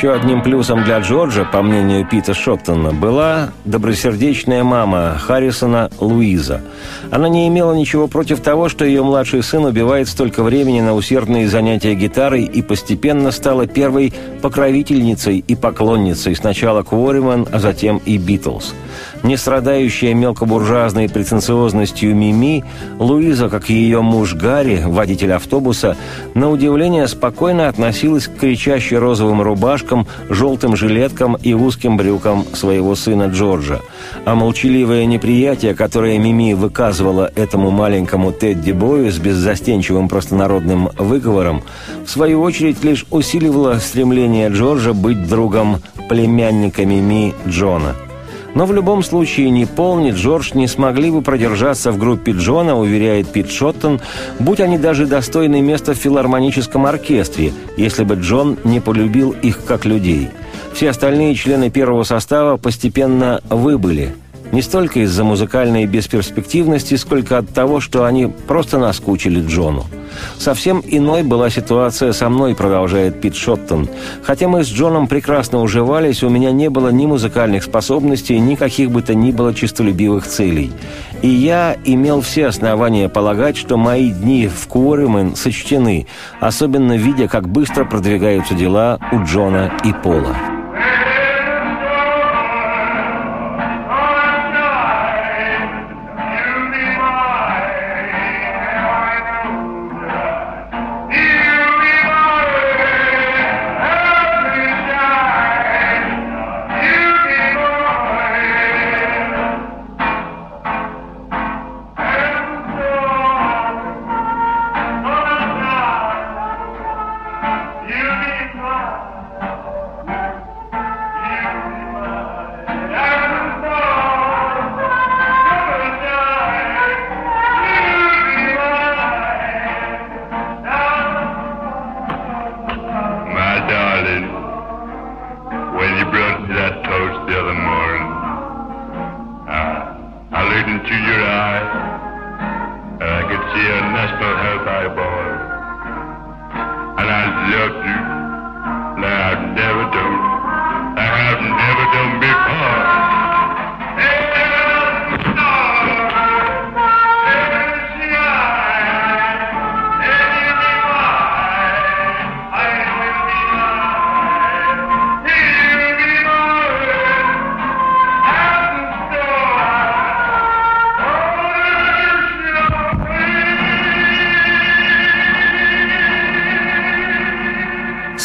Еще 0.00 0.14
одним 0.14 0.42
плюсом 0.42 0.82
для 0.82 1.00
Джорджа, 1.00 1.44
по 1.44 1.60
мнению 1.60 2.06
Пита 2.06 2.32
Шоттона, 2.32 2.90
была 2.90 3.50
добросердечная 3.66 4.64
мама 4.64 5.18
Харрисона 5.18 5.90
Луиза. 6.00 6.62
Она 7.10 7.28
не 7.28 7.46
имела 7.48 7.74
ничего 7.74 8.08
против 8.08 8.40
того, 8.40 8.70
что 8.70 8.86
ее 8.86 9.02
младший 9.02 9.42
сын 9.42 9.62
убивает 9.62 10.08
столько 10.08 10.42
времени 10.42 10.80
на 10.80 10.94
усердные 10.94 11.48
занятия 11.48 11.94
гитарой 11.94 12.44
и 12.44 12.62
постепенно 12.62 13.30
стала 13.30 13.66
первой 13.66 14.14
покровительницей 14.40 15.44
и 15.46 15.54
поклонницей 15.54 16.34
сначала 16.34 16.82
Квориман, 16.82 17.46
а 17.52 17.58
затем 17.58 18.00
и 18.06 18.16
Битлз. 18.16 18.72
Не 19.22 19.36
страдающая 19.36 20.14
мелкобуржуазной 20.14 21.08
претенциозностью 21.08 22.16
Мими, 22.16 22.64
Луиза, 22.98 23.50
как 23.50 23.68
и 23.68 23.74
ее 23.74 24.00
муж 24.00 24.34
Гарри, 24.34 24.82
водитель 24.86 25.32
автобуса, 25.32 25.96
на 26.34 26.50
удивление 26.50 27.06
спокойно 27.06 27.68
относилась 27.68 28.28
к 28.28 28.36
кричащей 28.36 28.96
розовым 28.96 29.42
рубашкам, 29.42 30.06
желтым 30.30 30.74
жилеткам 30.74 31.36
и 31.36 31.52
узким 31.52 31.98
брюкам 31.98 32.46
своего 32.54 32.94
сына 32.94 33.24
Джорджа. 33.24 33.80
А 34.24 34.34
молчаливое 34.34 35.04
неприятие, 35.04 35.74
которое 35.74 36.18
Мими 36.18 36.54
выказывала 36.54 37.30
этому 37.34 37.70
маленькому 37.70 38.32
Тедди 38.32 38.72
Бою 38.72 39.12
с 39.12 39.18
беззастенчивым 39.18 40.08
простонародным 40.08 40.90
выговором, 40.96 41.62
в 42.06 42.10
свою 42.10 42.40
очередь 42.40 42.82
лишь 42.84 43.04
усиливало 43.10 43.78
стремление 43.80 44.48
Джорджа 44.48 44.94
быть 44.94 45.28
другом 45.28 45.82
племянника 46.08 46.86
Мими 46.86 47.34
Джона– 47.46 47.94
но 48.54 48.66
в 48.66 48.72
любом 48.72 49.02
случае 49.02 49.50
ни 49.50 49.64
Пол, 49.64 49.98
ни 49.98 50.10
Джордж 50.10 50.50
не 50.54 50.66
смогли 50.66 51.10
бы 51.10 51.22
продержаться 51.22 51.92
в 51.92 51.98
группе 51.98 52.32
Джона, 52.32 52.78
уверяет 52.78 53.28
Пит 53.28 53.50
Шоттон, 53.50 54.00
будь 54.38 54.60
они 54.60 54.78
даже 54.78 55.06
достойны 55.06 55.60
места 55.60 55.94
в 55.94 55.98
филармоническом 55.98 56.86
оркестре, 56.86 57.52
если 57.76 58.04
бы 58.04 58.16
Джон 58.16 58.58
не 58.64 58.80
полюбил 58.80 59.30
их 59.42 59.64
как 59.64 59.84
людей. 59.84 60.28
Все 60.72 60.90
остальные 60.90 61.34
члены 61.34 61.70
первого 61.70 62.02
состава 62.04 62.56
постепенно 62.56 63.40
выбыли– 63.48 64.14
не 64.52 64.62
столько 64.62 65.00
из-за 65.00 65.24
музыкальной 65.24 65.86
бесперспективности, 65.86 66.94
сколько 66.94 67.38
от 67.38 67.48
того, 67.48 67.80
что 67.80 68.04
они 68.04 68.26
просто 68.26 68.78
наскучили 68.78 69.40
Джону. 69.46 69.86
Совсем 70.38 70.82
иной 70.86 71.22
была 71.22 71.50
ситуация 71.50 72.12
со 72.12 72.28
мной, 72.28 72.54
продолжает 72.54 73.20
Пит 73.20 73.36
Шоттон. 73.36 73.88
Хотя 74.22 74.48
мы 74.48 74.64
с 74.64 74.68
Джоном 74.68 75.06
прекрасно 75.06 75.60
уживались, 75.60 76.22
у 76.22 76.28
меня 76.28 76.50
не 76.50 76.68
было 76.68 76.88
ни 76.88 77.06
музыкальных 77.06 77.62
способностей, 77.62 78.38
ни 78.38 78.54
каких 78.54 78.90
бы 78.90 79.02
то 79.02 79.14
ни 79.14 79.32
было 79.32 79.54
чистолюбивых 79.54 80.26
целей. 80.26 80.72
И 81.22 81.28
я 81.28 81.76
имел 81.84 82.22
все 82.22 82.46
основания 82.46 83.08
полагать, 83.08 83.56
что 83.56 83.76
мои 83.76 84.10
дни 84.10 84.48
в 84.48 84.66
Куоримен 84.66 85.36
сочтены, 85.36 86.06
особенно 86.40 86.96
видя, 86.96 87.28
как 87.28 87.48
быстро 87.48 87.84
продвигаются 87.84 88.54
дела 88.54 88.98
у 89.12 89.22
Джона 89.24 89.72
и 89.84 89.92
Пола. 89.92 90.49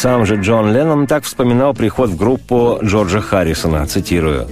Сам 0.06 0.24
же 0.24 0.36
Джон 0.36 0.72
Леннон 0.72 1.08
так 1.08 1.24
вспоминал 1.24 1.74
приход 1.74 2.10
в 2.10 2.16
группу 2.16 2.78
Джорджа 2.80 3.20
Харрисона, 3.20 3.88
цитирую. 3.88 4.46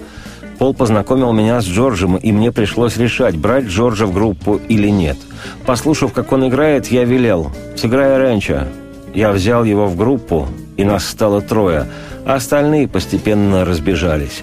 «Пол 0.58 0.74
познакомил 0.74 1.32
меня 1.32 1.60
с 1.60 1.64
Джорджем, 1.64 2.16
и 2.16 2.32
мне 2.32 2.50
пришлось 2.50 2.96
решать, 2.96 3.36
брать 3.36 3.66
Джорджа 3.66 4.06
в 4.06 4.12
группу 4.12 4.56
или 4.56 4.88
нет. 4.88 5.16
Послушав, 5.64 6.12
как 6.12 6.32
он 6.32 6.48
играет, 6.48 6.88
я 6.88 7.04
велел, 7.04 7.52
сыграй 7.76 8.18
Ренча». 8.18 8.66
Я 9.14 9.30
взял 9.30 9.62
его 9.62 9.86
в 9.86 9.96
группу, 9.96 10.48
и 10.76 10.82
нас 10.82 11.06
стало 11.06 11.40
трое, 11.40 11.86
а 12.26 12.34
остальные 12.34 12.88
постепенно 12.88 13.64
разбежались. 13.64 14.42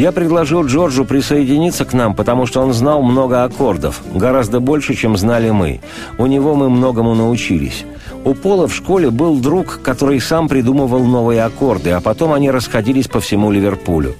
Я 0.00 0.12
предложил 0.12 0.64
Джорджу 0.64 1.04
присоединиться 1.04 1.84
к 1.84 1.92
нам, 1.92 2.14
потому 2.14 2.46
что 2.46 2.62
он 2.62 2.72
знал 2.72 3.02
много 3.02 3.44
аккордов, 3.44 4.00
гораздо 4.14 4.58
больше, 4.58 4.94
чем 4.94 5.14
знали 5.18 5.50
мы. 5.50 5.82
У 6.16 6.24
него 6.24 6.54
мы 6.54 6.70
многому 6.70 7.14
научились. 7.14 7.84
У 8.24 8.32
Пола 8.32 8.66
в 8.66 8.74
школе 8.74 9.10
был 9.10 9.36
друг, 9.36 9.80
который 9.82 10.18
сам 10.18 10.48
придумывал 10.48 11.04
новые 11.04 11.44
аккорды, 11.44 11.90
а 11.90 12.00
потом 12.00 12.32
они 12.32 12.50
расходились 12.50 13.08
по 13.08 13.20
всему 13.20 13.50
Ливерпулю. 13.50 14.14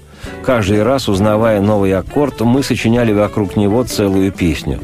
Каждый 0.44 0.82
раз, 0.82 1.08
узнавая 1.08 1.62
новый 1.62 1.94
аккорд, 1.94 2.42
мы 2.42 2.62
сочиняли 2.62 3.14
вокруг 3.14 3.56
него 3.56 3.82
целую 3.84 4.32
песню. 4.32 4.80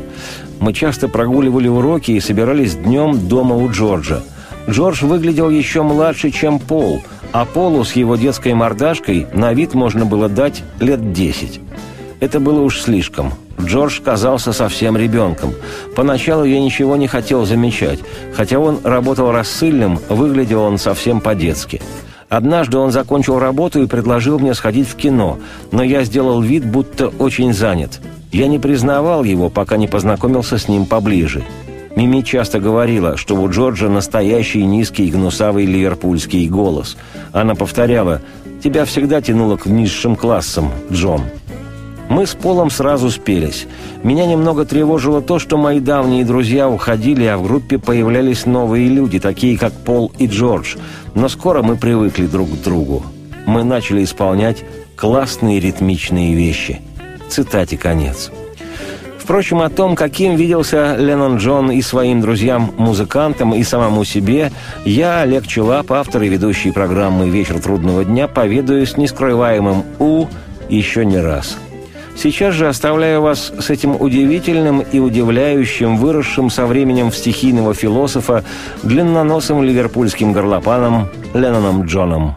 Мы 0.60 0.72
часто 0.72 1.08
прогуливали 1.08 1.68
уроки 1.68 2.12
и 2.12 2.20
собирались 2.20 2.74
днем 2.74 3.28
дома 3.28 3.54
у 3.54 3.70
Джорджа. 3.70 4.22
Джордж 4.66 5.04
выглядел 5.04 5.50
еще 5.50 5.82
младше, 5.82 6.30
чем 6.30 6.58
Пол, 6.58 7.02
а 7.32 7.44
Полу 7.44 7.84
с 7.84 7.92
его 7.92 8.16
детской 8.16 8.54
мордашкой 8.54 9.26
на 9.32 9.52
вид 9.52 9.74
можно 9.74 10.04
было 10.04 10.28
дать 10.28 10.62
лет 10.80 11.12
десять. 11.12 11.60
Это 12.20 12.40
было 12.40 12.60
уж 12.60 12.80
слишком– 12.80 13.32
Джордж 13.60 14.00
казался 14.02 14.52
совсем 14.52 14.96
ребенком. 14.96 15.54
Поначалу 15.94 16.44
я 16.44 16.60
ничего 16.60 16.96
не 16.96 17.08
хотел 17.08 17.44
замечать. 17.46 18.00
Хотя 18.34 18.58
он 18.58 18.80
работал 18.84 19.32
рассыльным, 19.32 19.98
выглядел 20.08 20.62
он 20.62 20.78
совсем 20.78 21.20
по-детски. 21.20 21.80
Однажды 22.28 22.76
он 22.76 22.90
закончил 22.90 23.38
работу 23.38 23.82
и 23.82 23.86
предложил 23.86 24.38
мне 24.38 24.52
сходить 24.54 24.88
в 24.88 24.96
кино, 24.96 25.38
но 25.70 25.82
я 25.82 26.02
сделал 26.02 26.40
вид, 26.40 26.64
будто 26.64 27.08
очень 27.08 27.54
занят. 27.54 28.00
Я 28.32 28.48
не 28.48 28.58
признавал 28.58 29.22
его, 29.22 29.48
пока 29.48 29.76
не 29.76 29.86
познакомился 29.86 30.58
с 30.58 30.68
ним 30.68 30.86
поближе. 30.86 31.44
Мими 31.96 32.20
часто 32.20 32.60
говорила, 32.60 33.16
что 33.16 33.34
у 33.36 33.50
Джорджа 33.50 33.88
настоящий 33.88 34.64
низкий 34.66 35.10
гнусавый 35.10 35.64
ливерпульский 35.64 36.46
голос. 36.46 36.98
Она 37.32 37.54
повторяла 37.54 38.20
«Тебя 38.62 38.84
всегда 38.84 39.22
тянуло 39.22 39.56
к 39.56 39.64
низшим 39.64 40.14
классам, 40.14 40.70
Джон». 40.92 41.22
Мы 42.10 42.26
с 42.26 42.34
Полом 42.34 42.70
сразу 42.70 43.10
спелись. 43.10 43.66
Меня 44.02 44.26
немного 44.26 44.64
тревожило 44.64 45.22
то, 45.22 45.38
что 45.38 45.56
мои 45.56 45.80
давние 45.80 46.24
друзья 46.24 46.68
уходили, 46.68 47.24
а 47.24 47.38
в 47.38 47.42
группе 47.42 47.78
появлялись 47.78 48.46
новые 48.46 48.88
люди, 48.88 49.18
такие 49.18 49.58
как 49.58 49.72
Пол 49.72 50.12
и 50.18 50.26
Джордж. 50.26 50.76
Но 51.14 51.28
скоро 51.28 51.62
мы 51.62 51.76
привыкли 51.76 52.26
друг 52.26 52.50
к 52.50 52.62
другу. 52.62 53.04
Мы 53.46 53.64
начали 53.64 54.04
исполнять 54.04 54.62
классные 54.96 55.60
ритмичные 55.60 56.34
вещи. 56.34 56.80
Цитате 57.28 57.76
конец. 57.76 58.30
Впрочем, 59.26 59.60
о 59.60 59.68
том, 59.68 59.96
каким 59.96 60.36
виделся 60.36 60.94
Леннон 60.96 61.38
Джон 61.38 61.72
и 61.72 61.82
своим 61.82 62.20
друзьям-музыкантам, 62.20 63.56
и 63.56 63.64
самому 63.64 64.04
себе, 64.04 64.52
я, 64.84 65.22
Олег 65.22 65.48
Челап, 65.48 65.90
автор 65.90 66.22
и 66.22 66.28
ведущий 66.28 66.70
программы 66.70 67.28
«Вечер 67.28 67.58
трудного 67.58 68.04
дня», 68.04 68.28
поведаю 68.28 68.86
с 68.86 68.96
нескрываемым 68.96 69.82
«У» 69.98 70.26
еще 70.68 71.04
не 71.04 71.18
раз– 71.18 71.58
Сейчас 72.16 72.54
же 72.54 72.68
оставляю 72.68 73.20
вас 73.20 73.52
с 73.58 73.68
этим 73.68 74.00
удивительным 74.00 74.80
и 74.80 75.00
удивляющим, 75.00 75.98
выросшим 75.98 76.48
со 76.48 76.64
временем 76.64 77.10
в 77.10 77.16
стихийного 77.16 77.74
философа, 77.74 78.44
длинноносым 78.84 79.62
ливерпульским 79.62 80.32
горлопаном 80.32 81.08
Ленноном 81.34 81.84
Джоном. 81.84 82.36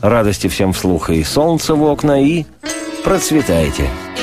Радости 0.00 0.48
всем 0.48 0.72
вслух 0.72 1.10
и 1.10 1.22
солнца 1.22 1.74
в 1.74 1.84
окна, 1.84 2.20
и 2.20 2.46
процветайте! 3.04 3.84
Change 3.84 4.21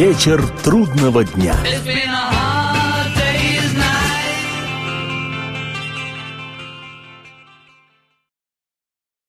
Вечер 0.00 0.42
трудного 0.64 1.24
дня. 1.24 1.54